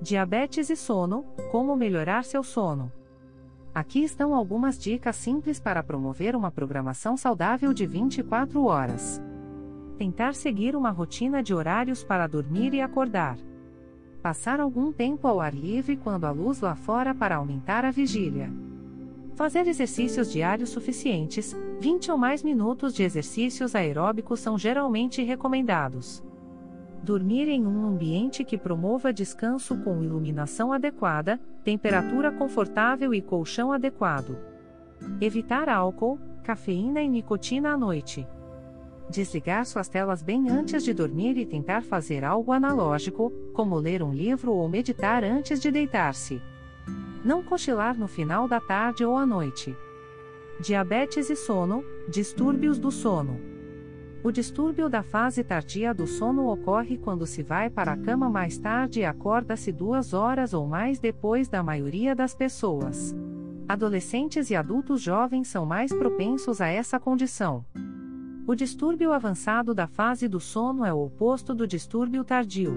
Diabetes 0.00 0.70
e 0.70 0.76
sono: 0.76 1.24
como 1.50 1.74
melhorar 1.74 2.24
seu 2.24 2.42
sono. 2.42 2.92
Aqui 3.74 4.02
estão 4.02 4.34
algumas 4.34 4.78
dicas 4.78 5.16
simples 5.16 5.60
para 5.60 5.82
promover 5.82 6.34
uma 6.34 6.50
programação 6.50 7.16
saudável 7.16 7.72
de 7.72 7.86
24 7.86 8.64
horas. 8.64 9.22
Tentar 9.96 10.34
seguir 10.34 10.76
uma 10.76 10.90
rotina 10.90 11.42
de 11.42 11.54
horários 11.54 12.04
para 12.04 12.26
dormir 12.26 12.74
e 12.74 12.80
acordar. 12.80 13.36
Passar 14.22 14.60
algum 14.60 14.92
tempo 14.92 15.28
ao 15.28 15.40
ar 15.40 15.54
livre 15.54 15.96
quando 15.96 16.24
a 16.24 16.30
luz 16.30 16.60
lá 16.60 16.74
fora 16.74 17.14
para 17.14 17.36
aumentar 17.36 17.84
a 17.84 17.90
vigília. 17.90 18.50
Fazer 19.36 19.68
exercícios 19.68 20.32
diários 20.32 20.70
suficientes, 20.70 21.56
20 21.78 22.10
ou 22.10 22.18
mais 22.18 22.42
minutos 22.42 22.92
de 22.94 23.04
exercícios 23.04 23.76
aeróbicos 23.76 24.40
são 24.40 24.58
geralmente 24.58 25.22
recomendados. 25.22 26.24
Dormir 27.00 27.48
em 27.48 27.64
um 27.64 27.86
ambiente 27.86 28.42
que 28.42 28.58
promova 28.58 29.12
descanso 29.12 29.76
com 29.84 30.02
iluminação 30.02 30.72
adequada, 30.72 31.38
temperatura 31.62 32.32
confortável 32.32 33.14
e 33.14 33.22
colchão 33.22 33.72
adequado. 33.72 34.36
Evitar 35.20 35.68
álcool, 35.68 36.18
cafeína 36.42 37.00
e 37.00 37.08
nicotina 37.08 37.72
à 37.72 37.78
noite 37.78 38.26
desligar 39.10 39.64
suas 39.64 39.88
telas 39.88 40.22
bem 40.22 40.48
antes 40.48 40.84
de 40.84 40.92
dormir 40.92 41.36
e 41.36 41.46
tentar 41.46 41.82
fazer 41.82 42.24
algo 42.24 42.52
analógico, 42.52 43.32
como 43.52 43.76
ler 43.76 44.02
um 44.02 44.12
livro 44.12 44.52
ou 44.52 44.68
meditar 44.68 45.24
antes 45.24 45.60
de 45.60 45.70
deitar-se. 45.70 46.40
Não 47.24 47.42
cochilar 47.42 47.98
no 47.98 48.06
final 48.06 48.46
da 48.46 48.60
tarde 48.60 49.04
ou 49.04 49.16
à 49.16 49.26
noite. 49.26 49.76
Diabetes 50.60 51.30
e 51.30 51.36
sono, 51.36 51.84
distúrbios 52.08 52.78
do 52.78 52.90
sono. 52.90 53.40
O 54.22 54.32
distúrbio 54.32 54.88
da 54.88 55.02
fase 55.02 55.44
tardia 55.44 55.94
do 55.94 56.06
sono 56.06 56.50
ocorre 56.50 56.98
quando 56.98 57.24
se 57.24 57.42
vai 57.42 57.70
para 57.70 57.92
a 57.92 57.96
cama 57.96 58.28
mais 58.28 58.58
tarde 58.58 59.00
e 59.00 59.04
acorda-se 59.04 59.70
duas 59.70 60.12
horas 60.12 60.52
ou 60.52 60.66
mais 60.66 60.98
depois 60.98 61.48
da 61.48 61.62
maioria 61.62 62.14
das 62.14 62.34
pessoas. 62.34 63.14
Adolescentes 63.68 64.50
e 64.50 64.56
adultos 64.56 65.00
jovens 65.00 65.48
são 65.48 65.64
mais 65.64 65.92
propensos 65.92 66.60
a 66.60 66.66
essa 66.66 66.98
condição. 66.98 67.64
O 68.48 68.54
distúrbio 68.54 69.12
avançado 69.12 69.74
da 69.74 69.86
fase 69.86 70.26
do 70.26 70.40
sono 70.40 70.82
é 70.82 70.90
o 70.90 71.04
oposto 71.04 71.54
do 71.54 71.66
distúrbio 71.66 72.24
tardio. 72.24 72.72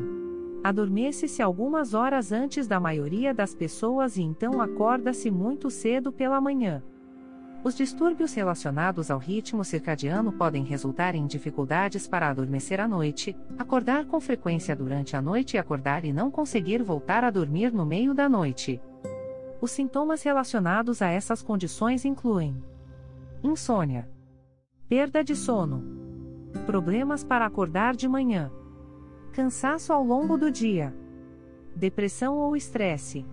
Adormece-se 0.61 1.41
algumas 1.41 1.93
horas 1.93 2.33
antes 2.33 2.67
da 2.67 2.77
maioria 2.77 3.33
das 3.33 3.55
pessoas 3.55 4.17
e 4.17 4.21
então 4.21 4.59
acorda-se 4.59 5.31
muito 5.31 5.69
cedo 5.69 6.11
pela 6.11 6.41
manhã. 6.41 6.83
Os 7.63 7.73
distúrbios 7.73 8.33
relacionados 8.33 9.09
ao 9.09 9.17
ritmo 9.17 9.63
circadiano 9.63 10.33
podem 10.33 10.65
resultar 10.65 11.15
em 11.15 11.25
dificuldades 11.25 12.05
para 12.05 12.27
adormecer 12.27 12.81
à 12.81 12.85
noite, 12.85 13.33
acordar 13.57 14.03
com 14.07 14.19
frequência 14.19 14.75
durante 14.75 15.15
a 15.15 15.21
noite 15.21 15.55
e 15.55 15.57
acordar 15.57 16.03
e 16.03 16.11
não 16.11 16.29
conseguir 16.29 16.83
voltar 16.83 17.23
a 17.23 17.31
dormir 17.31 17.71
no 17.71 17.85
meio 17.85 18.13
da 18.13 18.27
noite. 18.27 18.81
Os 19.61 19.71
sintomas 19.71 20.21
relacionados 20.21 21.01
a 21.01 21.07
essas 21.07 21.41
condições 21.41 22.03
incluem 22.03 22.61
insônia 23.41 24.05
perda 24.91 25.23
de 25.23 25.37
sono, 25.37 25.81
problemas 26.65 27.23
para 27.23 27.45
acordar 27.45 27.95
de 27.95 28.09
manhã, 28.09 28.51
cansaço 29.31 29.93
ao 29.93 30.03
longo 30.03 30.37
do 30.37 30.51
dia, 30.51 30.93
depressão 31.73 32.35
ou 32.35 32.57
estresse. 32.57 33.25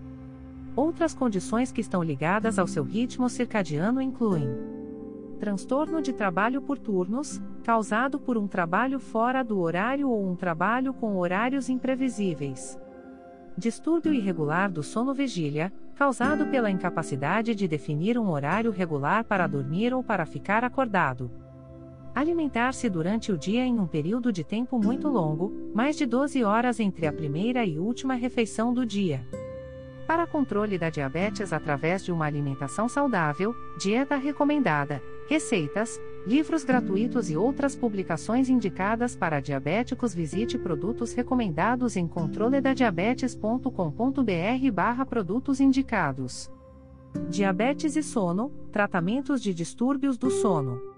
Outras 0.73 1.13
condições 1.13 1.69
que 1.69 1.81
estão 1.81 2.01
ligadas 2.01 2.57
ao 2.57 2.65
seu 2.65 2.81
ritmo 2.81 3.27
circadiano 3.27 4.01
incluem 4.01 4.47
transtorno 5.37 6.01
de 6.01 6.13
trabalho 6.13 6.61
por 6.61 6.79
turnos, 6.79 7.41
causado 7.61 8.17
por 8.21 8.37
um 8.37 8.47
trabalho 8.47 8.97
fora 8.97 9.43
do 9.43 9.59
horário 9.59 10.09
ou 10.09 10.25
um 10.25 10.37
trabalho 10.37 10.93
com 10.93 11.17
horários 11.17 11.67
imprevisíveis. 11.67 12.79
Distúrbio 13.57 14.13
irregular 14.13 14.71
do 14.71 14.81
sono 14.81 15.13
vigília, 15.13 15.73
causado 15.93 16.45
pela 16.45 16.71
incapacidade 16.71 17.53
de 17.53 17.67
definir 17.67 18.17
um 18.17 18.29
horário 18.29 18.71
regular 18.71 19.25
para 19.25 19.45
dormir 19.45 19.93
ou 19.93 20.01
para 20.01 20.25
ficar 20.25 20.63
acordado. 20.63 21.29
Alimentar-se 22.19 22.89
durante 22.89 23.31
o 23.31 23.37
dia 23.37 23.65
em 23.65 23.79
um 23.79 23.87
período 23.87 24.29
de 24.29 24.43
tempo 24.43 24.77
muito 24.77 25.07
longo, 25.07 25.53
mais 25.73 25.95
de 25.95 26.05
12 26.05 26.43
horas 26.43 26.77
entre 26.77 27.07
a 27.07 27.13
primeira 27.13 27.63
e 27.63 27.79
última 27.79 28.13
refeição 28.13 28.73
do 28.73 28.85
dia. 28.85 29.25
Para 30.05 30.27
controle 30.27 30.77
da 30.77 30.89
diabetes 30.89 31.53
através 31.53 32.03
de 32.03 32.11
uma 32.11 32.25
alimentação 32.25 32.89
saudável, 32.89 33.55
dieta 33.79 34.17
recomendada, 34.17 35.01
receitas, 35.29 35.97
livros 36.27 36.65
gratuitos 36.65 37.29
e 37.29 37.37
outras 37.37 37.73
publicações 37.73 38.49
indicadas 38.49 39.15
para 39.15 39.39
diabéticos, 39.39 40.13
visite 40.13 40.57
produtos 40.57 41.13
recomendados 41.13 41.95
em 41.95 42.05
controledadiabetes.com.br/barra 42.05 45.05
produtos 45.05 45.61
indicados. 45.61 46.51
Diabetes 47.29 47.95
e 47.95 48.03
sono, 48.03 48.51
tratamentos 48.73 49.41
de 49.41 49.53
distúrbios 49.53 50.17
do 50.17 50.29
sono. 50.29 50.88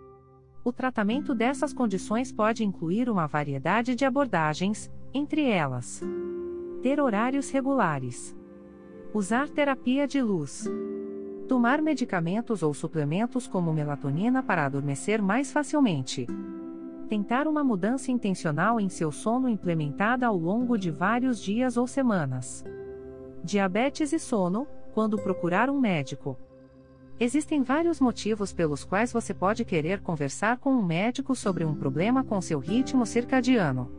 O 0.63 0.71
tratamento 0.71 1.34
dessas 1.34 1.74
condições 1.74 2.32
pode 2.32 2.63
incluir 2.63 3.10
uma 3.10 3.28
variedade 3.28 3.95
de 3.95 4.06
abordagens, 4.06 4.91
entre 5.13 5.50
elas: 5.50 6.02
ter 6.82 7.00
horários 7.00 7.50
regulares 7.50 8.36
Usar 9.13 9.50
terapia 9.50 10.08
de 10.08 10.21
luz. 10.21 10.71
Tomar 11.45 11.82
medicamentos 11.82 12.63
ou 12.63 12.74
suplementos 12.74 13.45
como 13.45 13.74
melatonina 13.74 14.41
para 14.41 14.65
adormecer 14.65 15.21
mais 15.21 15.52
facilmente. 15.52 16.26
Tentar 17.10 17.45
uma 17.45 17.62
mudança 17.62 18.10
intencional 18.10 18.80
em 18.80 18.88
seu 18.88 19.12
sono 19.12 19.50
implementada 19.50 20.26
ao 20.26 20.38
longo 20.38 20.78
de 20.78 20.89
vários 20.89 21.41
dias 21.41 21.76
ou 21.76 21.86
semanas. 21.86 22.63
Diabetes 23.43 24.13
e 24.13 24.19
sono, 24.19 24.65
quando 24.93 25.17
procurar 25.17 25.69
um 25.69 25.78
médico. 25.78 26.38
Existem 27.23 27.62
vários 27.62 28.01
motivos 28.01 28.51
pelos 28.51 28.84
quais 28.84 29.13
você 29.13 29.31
pode 29.31 29.63
querer 29.63 30.01
conversar 30.01 30.57
com 30.57 30.71
um 30.71 30.84
médico 30.84 31.36
sobre 31.36 31.63
um 31.63 31.75
problema 31.75 32.23
com 32.23 32.41
seu 32.41 32.57
ritmo 32.57 33.05
circadiano. 33.05 33.91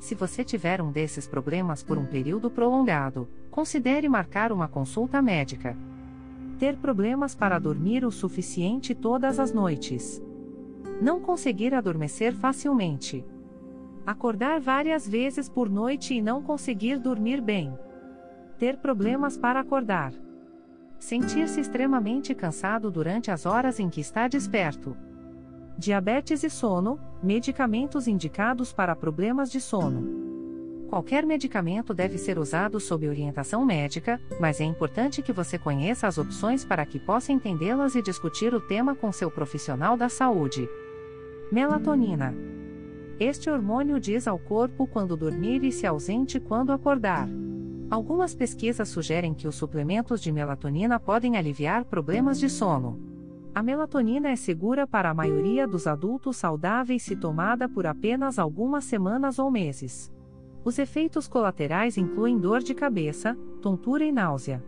Se 0.00 0.12
você 0.12 0.42
tiver 0.42 0.82
um 0.82 0.90
desses 0.90 1.24
problemas 1.24 1.84
por 1.84 1.96
um 1.96 2.04
período 2.04 2.50
prolongado, 2.50 3.28
considere 3.48 4.08
marcar 4.08 4.50
uma 4.50 4.66
consulta 4.66 5.22
médica. 5.22 5.76
Ter 6.58 6.76
problemas 6.76 7.32
para 7.32 7.60
dormir 7.60 8.04
o 8.04 8.10
suficiente 8.10 8.92
todas 8.92 9.38
as 9.38 9.52
noites. 9.52 10.20
Não 11.00 11.20
conseguir 11.20 11.74
adormecer 11.74 12.34
facilmente. 12.34 13.24
Acordar 14.04 14.58
várias 14.58 15.08
vezes 15.08 15.48
por 15.48 15.70
noite 15.70 16.12
e 16.14 16.20
não 16.20 16.42
conseguir 16.42 16.98
dormir 16.98 17.40
bem. 17.40 17.72
Ter 18.58 18.78
problemas 18.78 19.36
para 19.36 19.60
acordar. 19.60 20.12
Sentir-se 21.04 21.60
extremamente 21.60 22.34
cansado 22.34 22.90
durante 22.90 23.30
as 23.30 23.44
horas 23.44 23.78
em 23.78 23.90
que 23.90 24.00
está 24.00 24.26
desperto 24.26 24.96
diabetes 25.76 26.42
e 26.42 26.48
sono, 26.48 26.98
medicamentos 27.22 28.08
indicados 28.08 28.72
para 28.72 28.96
problemas 28.96 29.50
de 29.50 29.60
sono. 29.60 30.88
Qualquer 30.88 31.26
medicamento 31.26 31.92
deve 31.92 32.16
ser 32.16 32.38
usado 32.38 32.80
sob 32.80 33.06
orientação 33.06 33.66
médica, 33.66 34.18
mas 34.40 34.62
é 34.62 34.64
importante 34.64 35.20
que 35.20 35.32
você 35.32 35.58
conheça 35.58 36.06
as 36.06 36.16
opções 36.16 36.64
para 36.64 36.86
que 36.86 36.98
possa 36.98 37.32
entendê-las 37.32 37.94
e 37.94 38.00
discutir 38.00 38.54
o 38.54 38.60
tema 38.60 38.94
com 38.94 39.12
seu 39.12 39.30
profissional 39.30 39.98
da 39.98 40.08
saúde. 40.08 40.66
Melatonina. 41.52 42.34
Este 43.20 43.50
hormônio 43.50 44.00
diz 44.00 44.26
ao 44.26 44.38
corpo 44.38 44.86
quando 44.86 45.18
dormir 45.18 45.64
e 45.64 45.70
se 45.70 45.86
ausente 45.86 46.40
quando 46.40 46.72
acordar. 46.72 47.28
Algumas 47.94 48.34
pesquisas 48.34 48.88
sugerem 48.88 49.32
que 49.32 49.46
os 49.46 49.54
suplementos 49.54 50.20
de 50.20 50.32
melatonina 50.32 50.98
podem 50.98 51.36
aliviar 51.36 51.84
problemas 51.84 52.40
de 52.40 52.50
sono. 52.50 52.98
A 53.54 53.62
melatonina 53.62 54.30
é 54.30 54.34
segura 54.34 54.84
para 54.84 55.10
a 55.10 55.14
maioria 55.14 55.64
dos 55.64 55.86
adultos 55.86 56.36
saudáveis 56.36 57.04
se 57.04 57.14
tomada 57.14 57.68
por 57.68 57.86
apenas 57.86 58.36
algumas 58.36 58.82
semanas 58.82 59.38
ou 59.38 59.48
meses. 59.48 60.12
Os 60.64 60.76
efeitos 60.80 61.28
colaterais 61.28 61.96
incluem 61.96 62.36
dor 62.36 62.64
de 62.64 62.74
cabeça, 62.74 63.38
tontura 63.62 64.04
e 64.04 64.10
náusea. 64.10 64.60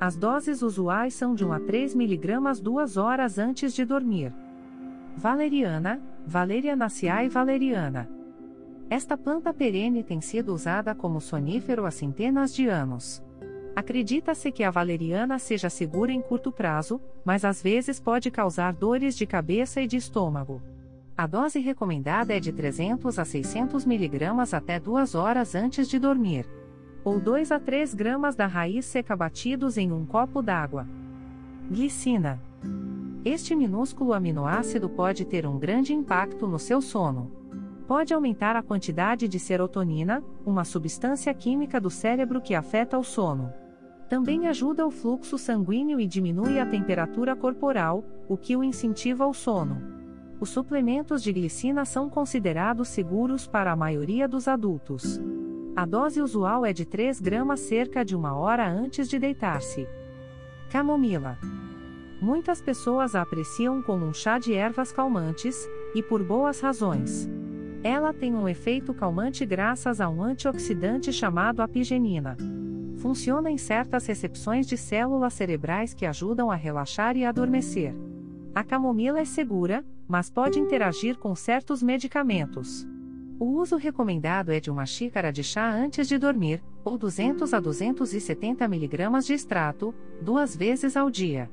As 0.00 0.16
doses 0.16 0.60
usuais 0.60 1.14
são 1.14 1.32
de 1.32 1.44
1 1.44 1.52
a 1.52 1.60
3 1.60 1.94
mg 1.94 2.60
duas 2.60 2.96
horas 2.96 3.38
antes 3.38 3.72
de 3.72 3.84
dormir. 3.84 4.34
Valeriana, 5.16 6.02
Valerianaceae 6.26 7.28
valeriana. 7.28 8.10
Esta 8.90 9.16
planta 9.16 9.52
perene 9.52 10.02
tem 10.02 10.20
sido 10.20 10.54
usada 10.54 10.94
como 10.94 11.20
sonífero 11.20 11.86
há 11.86 11.90
centenas 11.90 12.54
de 12.54 12.68
anos. 12.68 13.22
Acredita-se 13.74 14.52
que 14.52 14.62
a 14.62 14.70
valeriana 14.70 15.38
seja 15.38 15.68
segura 15.68 16.12
em 16.12 16.20
curto 16.20 16.52
prazo, 16.52 17.00
mas 17.24 17.44
às 17.44 17.60
vezes 17.60 17.98
pode 17.98 18.30
causar 18.30 18.72
dores 18.72 19.16
de 19.16 19.26
cabeça 19.26 19.80
e 19.80 19.86
de 19.86 19.96
estômago. 19.96 20.62
A 21.16 21.26
dose 21.26 21.58
recomendada 21.58 22.34
é 22.34 22.40
de 22.40 22.52
300 22.52 23.18
a 23.18 23.24
600 23.24 23.84
mg 23.84 24.26
até 24.52 24.78
2 24.78 25.14
horas 25.14 25.54
antes 25.54 25.88
de 25.88 25.98
dormir. 25.98 26.46
Ou 27.04 27.20
2 27.20 27.52
a 27.52 27.58
3 27.58 27.94
gramas 27.94 28.36
da 28.36 28.46
raiz 28.46 28.84
seca 28.84 29.16
batidos 29.16 29.76
em 29.76 29.92
um 29.92 30.06
copo 30.06 30.40
d'água. 30.40 30.86
Glicina. 31.70 32.40
Este 33.24 33.56
minúsculo 33.56 34.12
aminoácido 34.12 34.88
pode 34.88 35.24
ter 35.24 35.46
um 35.46 35.58
grande 35.58 35.92
impacto 35.92 36.46
no 36.46 36.58
seu 36.58 36.80
sono. 36.80 37.43
Pode 37.86 38.14
aumentar 38.14 38.56
a 38.56 38.62
quantidade 38.62 39.28
de 39.28 39.38
serotonina, 39.38 40.22
uma 40.44 40.64
substância 40.64 41.32
química 41.34 41.78
do 41.78 41.90
cérebro 41.90 42.40
que 42.40 42.54
afeta 42.54 42.98
o 42.98 43.04
sono. 43.04 43.52
Também 44.08 44.48
ajuda 44.48 44.86
o 44.86 44.90
fluxo 44.90 45.36
sanguíneo 45.36 46.00
e 46.00 46.06
diminui 46.06 46.58
a 46.58 46.64
temperatura 46.64 47.36
corporal, 47.36 48.02
o 48.26 48.38
que 48.38 48.56
o 48.56 48.64
incentiva 48.64 49.24
ao 49.24 49.34
sono. 49.34 49.82
Os 50.40 50.48
suplementos 50.48 51.22
de 51.22 51.32
glicina 51.32 51.84
são 51.84 52.08
considerados 52.08 52.88
seguros 52.88 53.46
para 53.46 53.72
a 53.72 53.76
maioria 53.76 54.26
dos 54.26 54.48
adultos. 54.48 55.20
A 55.76 55.84
dose 55.84 56.22
usual 56.22 56.64
é 56.64 56.72
de 56.72 56.86
3 56.86 57.20
gramas 57.20 57.60
cerca 57.60 58.04
de 58.04 58.16
uma 58.16 58.34
hora 58.34 58.66
antes 58.66 59.08
de 59.08 59.18
deitar-se. 59.18 59.86
Camomila. 60.70 61.38
Muitas 62.20 62.62
pessoas 62.62 63.14
a 63.14 63.22
apreciam 63.22 63.82
como 63.82 64.06
um 64.06 64.14
chá 64.14 64.38
de 64.38 64.54
ervas 64.54 64.90
calmantes, 64.90 65.68
e 65.94 66.02
por 66.02 66.22
boas 66.24 66.60
razões. 66.60 67.28
Ela 67.84 68.12
tem 68.12 68.34
um 68.34 68.48
efeito 68.48 68.92
calmante 68.92 69.46
graças 69.46 70.00
a 70.00 70.08
um 70.08 70.22
antioxidante 70.24 71.12
chamado 71.12 71.60
apigenina 71.60 72.36
funciona 73.04 73.50
em 73.50 73.58
certas 73.58 74.06
recepções 74.06 74.66
de 74.66 74.78
células 74.78 75.34
cerebrais 75.34 75.92
que 75.92 76.06
ajudam 76.06 76.50
a 76.50 76.54
relaxar 76.54 77.18
e 77.18 77.24
adormecer. 77.26 77.94
A 78.54 78.64
camomila 78.64 79.20
é 79.20 79.26
segura, 79.26 79.84
mas 80.08 80.30
pode 80.30 80.58
interagir 80.58 81.18
com 81.18 81.34
certos 81.34 81.82
medicamentos. 81.82 82.88
O 83.38 83.44
uso 83.60 83.76
recomendado 83.76 84.50
é 84.50 84.58
de 84.58 84.70
uma 84.70 84.86
xícara 84.86 85.30
de 85.30 85.44
chá 85.44 85.70
antes 85.70 86.08
de 86.08 86.16
dormir, 86.16 86.64
ou 86.82 86.96
200 86.96 87.52
a 87.52 87.60
270 87.60 88.64
mg 88.64 89.20
de 89.22 89.34
extrato, 89.34 89.94
duas 90.22 90.56
vezes 90.56 90.96
ao 90.96 91.10
dia. 91.10 91.50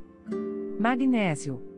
Magnésio. 0.79 1.70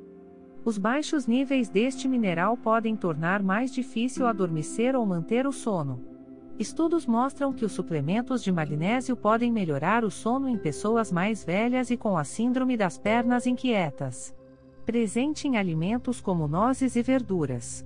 Os 0.65 0.77
baixos 0.77 1.27
níveis 1.27 1.67
deste 1.67 2.07
mineral 2.07 2.55
podem 2.55 2.95
tornar 2.95 3.43
mais 3.43 3.73
difícil 3.73 4.25
adormecer 4.25 4.95
ou 4.95 5.05
manter 5.05 5.45
o 5.45 5.51
sono. 5.51 6.01
Estudos 6.57 7.05
mostram 7.05 7.51
que 7.51 7.65
os 7.65 7.73
suplementos 7.73 8.41
de 8.41 8.49
magnésio 8.49 9.17
podem 9.17 9.51
melhorar 9.51 10.05
o 10.05 10.11
sono 10.11 10.47
em 10.47 10.57
pessoas 10.57 11.11
mais 11.11 11.43
velhas 11.43 11.89
e 11.91 11.97
com 11.97 12.17
a 12.17 12.23
síndrome 12.23 12.77
das 12.77 12.97
pernas 12.97 13.45
inquietas. 13.45 14.33
Presente 14.85 15.49
em 15.49 15.57
alimentos 15.57 16.21
como 16.21 16.47
nozes 16.47 16.95
e 16.95 17.01
verduras. 17.01 17.85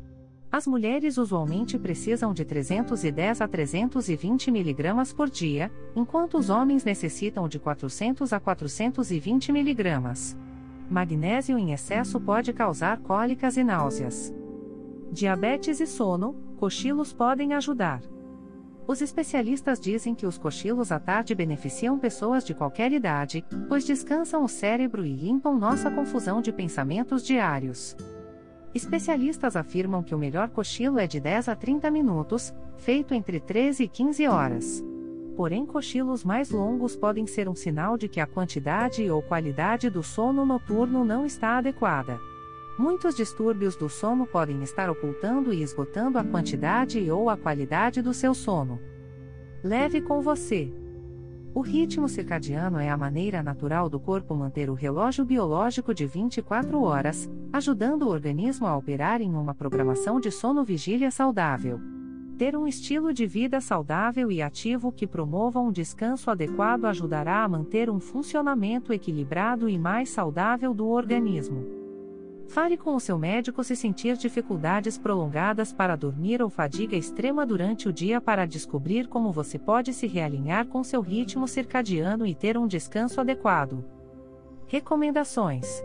As 0.52 0.68
mulheres 0.68 1.18
usualmente 1.18 1.80
precisam 1.80 2.32
de 2.32 2.46
310 2.46 3.42
a 3.42 3.48
320 3.48 4.50
mg 4.50 5.16
por 5.16 5.30
dia, 5.32 5.72
enquanto 5.96 6.38
os 6.38 6.52
homens 6.52 6.84
necessitam 6.84 7.48
de 7.48 7.58
400 7.58 8.32
a 8.32 8.40
420 8.40 9.50
mg. 9.50 10.47
Magnésio 10.89 11.58
em 11.58 11.73
excesso 11.73 12.19
pode 12.19 12.54
causar 12.54 13.00
cólicas 13.00 13.58
e 13.58 13.63
náuseas. 13.63 14.34
Diabetes 15.12 15.80
e 15.80 15.88
sono, 15.88 16.34
cochilos 16.58 17.12
podem 17.13 17.54
ajudar. 17.54 18.02
Os 18.88 19.02
especialistas 19.02 19.80
dizem 19.82 20.15
que 20.15 20.26
os 20.26 20.38
cochilos 20.38 20.93
à 20.93 21.00
tarde 21.00 21.36
beneficiam 21.36 22.00
pessoas 22.00 22.45
de 22.45 22.54
qualquer 22.54 22.93
idade, 22.93 23.43
pois 23.67 23.84
descansam 23.84 24.45
o 24.45 24.47
cérebro 24.47 25.06
e 25.06 25.13
limpam 25.13 25.58
nossa 25.58 25.91
confusão 25.91 26.41
de 26.41 26.54
pensamentos 26.54 27.21
diários. 27.21 27.97
Especialistas 28.73 29.58
afirmam 29.58 30.02
que 30.02 30.15
o 30.15 30.17
melhor 30.17 30.50
cochilo 30.50 31.00
é 31.00 31.08
de 31.08 31.19
10 31.19 31.50
a 31.50 31.56
30 31.56 31.91
minutos, 31.91 32.54
feito 32.78 33.13
entre 33.13 33.41
13 33.41 33.84
e 33.84 33.88
15 33.89 34.28
horas. 34.28 34.87
Porém, 35.38 35.67
cochilos 35.67 36.23
mais 36.23 36.50
longos 36.50 36.95
podem 36.95 37.28
ser 37.28 37.47
um 37.47 37.54
sinal 37.54 37.95
de 37.95 38.10
que 38.10 38.19
a 38.19 38.26
quantidade 38.26 39.08
ou 39.08 39.21
qualidade 39.21 39.88
do 39.88 40.02
sono 40.02 40.43
noturno 40.43 41.06
não 41.06 41.28
está 41.28 41.60
adequada. 41.60 42.19
Muitos 42.76 43.15
distúrbios 43.15 43.76
do 43.76 43.88
sono 43.88 44.26
podem 44.26 44.63
estar 44.63 44.89
ocultando 44.89 45.54
e 45.54 45.62
esgotando 45.62 46.17
a 46.17 46.23
quantidade 46.23 47.12
ou 47.12 47.30
a 47.30 47.38
qualidade 47.38 48.02
do 48.02 48.15
seu 48.15 48.34
sono. 48.34 48.80
Leve 49.63 50.02
com 50.02 50.21
você. 50.21 50.73
O 51.54 51.62
ritmo 51.62 52.10
circadiano 52.10 52.80
é 52.80 52.89
a 52.89 52.97
maneira 52.97 53.43
natural 53.43 53.88
do 53.89 54.00
corpo 54.00 54.34
manter 54.34 54.71
o 54.71 54.73
relógio 54.73 55.23
biológico 55.23 55.93
de 55.93 56.08
24 56.08 56.82
horas, 56.82 57.30
ajudando 57.54 58.04
o 58.04 58.10
organismo 58.10 58.65
a 58.65 58.76
operar 58.76 59.21
em 59.21 59.36
uma 59.36 59.54
programação 59.54 60.19
de 60.19 60.32
sono-vigília 60.32 61.12
saudável. 61.12 61.80
Ter 62.38 62.56
um 62.56 62.67
estilo 62.67 63.12
de 63.12 63.26
vida 63.26 63.60
saudável 63.60 64.32
e 64.32 64.43
ativo 64.43 64.91
que 64.91 65.08
promova 65.08 65.60
um 65.60 65.71
descanso 65.71 66.30
adequado 66.30 66.86
ajudará 66.86 67.43
a 67.43 67.47
manter 67.47 67.89
um 67.89 68.00
funcionamento 68.00 68.93
equilibrado 68.93 69.67
e 69.67 69.76
mais 69.76 70.10
saudável 70.10 70.71
do 70.71 70.88
organismo. 70.88 71.65
Fale 72.47 72.78
com 72.78 72.95
o 72.95 73.00
seu 73.00 73.17
médico 73.17 73.63
se 73.63 73.76
sentir 73.76 74.17
dificuldades 74.17 75.00
prolongadas 75.00 75.73
para 75.73 75.95
dormir 75.95 76.39
ou 76.39 76.47
fadiga 76.47 76.95
extrema 76.95 77.43
durante 77.43 77.89
o 77.89 77.93
dia 77.93 78.21
para 78.21 78.45
descobrir 78.45 79.08
como 79.08 79.32
você 79.32 79.58
pode 79.58 79.91
se 79.91 80.06
realinhar 80.06 80.67
com 80.67 80.84
seu 80.84 81.02
ritmo 81.02 81.47
circadiano 81.47 82.23
e 82.23 82.36
ter 82.36 82.56
um 82.56 82.67
descanso 82.67 83.19
adequado. 83.19 83.84
Recomendações: 84.67 85.84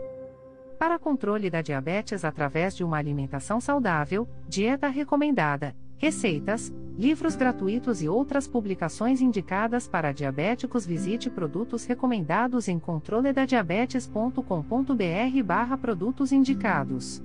Para 0.77 0.99
controle 0.99 1.49
da 1.49 1.63
diabetes 1.63 2.23
através 2.23 2.75
de 2.75 2.83
uma 2.83 2.97
alimentação 2.97 3.59
saudável, 3.59 4.29
dieta 4.47 4.87
recomendada 4.87 5.75
receitas, 6.03 6.71
livros 6.97 7.37
gratuitos 7.37 8.03
e 8.03 8.09
outras 8.09 8.45
publicações 8.45 9.21
indicadas 9.21 9.87
para 9.87 10.11
diabéticos. 10.11 10.85
Visite 10.85 11.29
produtos 11.29 11.85
recomendados 11.85 12.67
em 12.67 12.77
controledadiabetes.com.br/barra 12.77 15.77
produtos 15.77 16.33
indicados. 16.33 17.23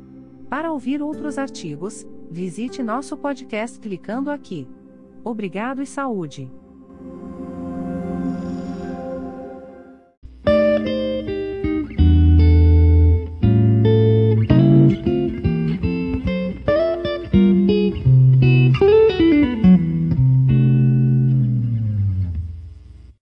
Para 0.49 0.71
ouvir 0.71 1.03
outros 1.03 1.39
artigos, 1.39 2.07
visite 2.31 2.81
nosso 2.81 3.17
podcast 3.17 3.81
clicando 3.81 4.31
aqui. 4.31 4.69
Obrigado 5.25 5.83
e 5.83 5.87
saúde! 5.87 6.49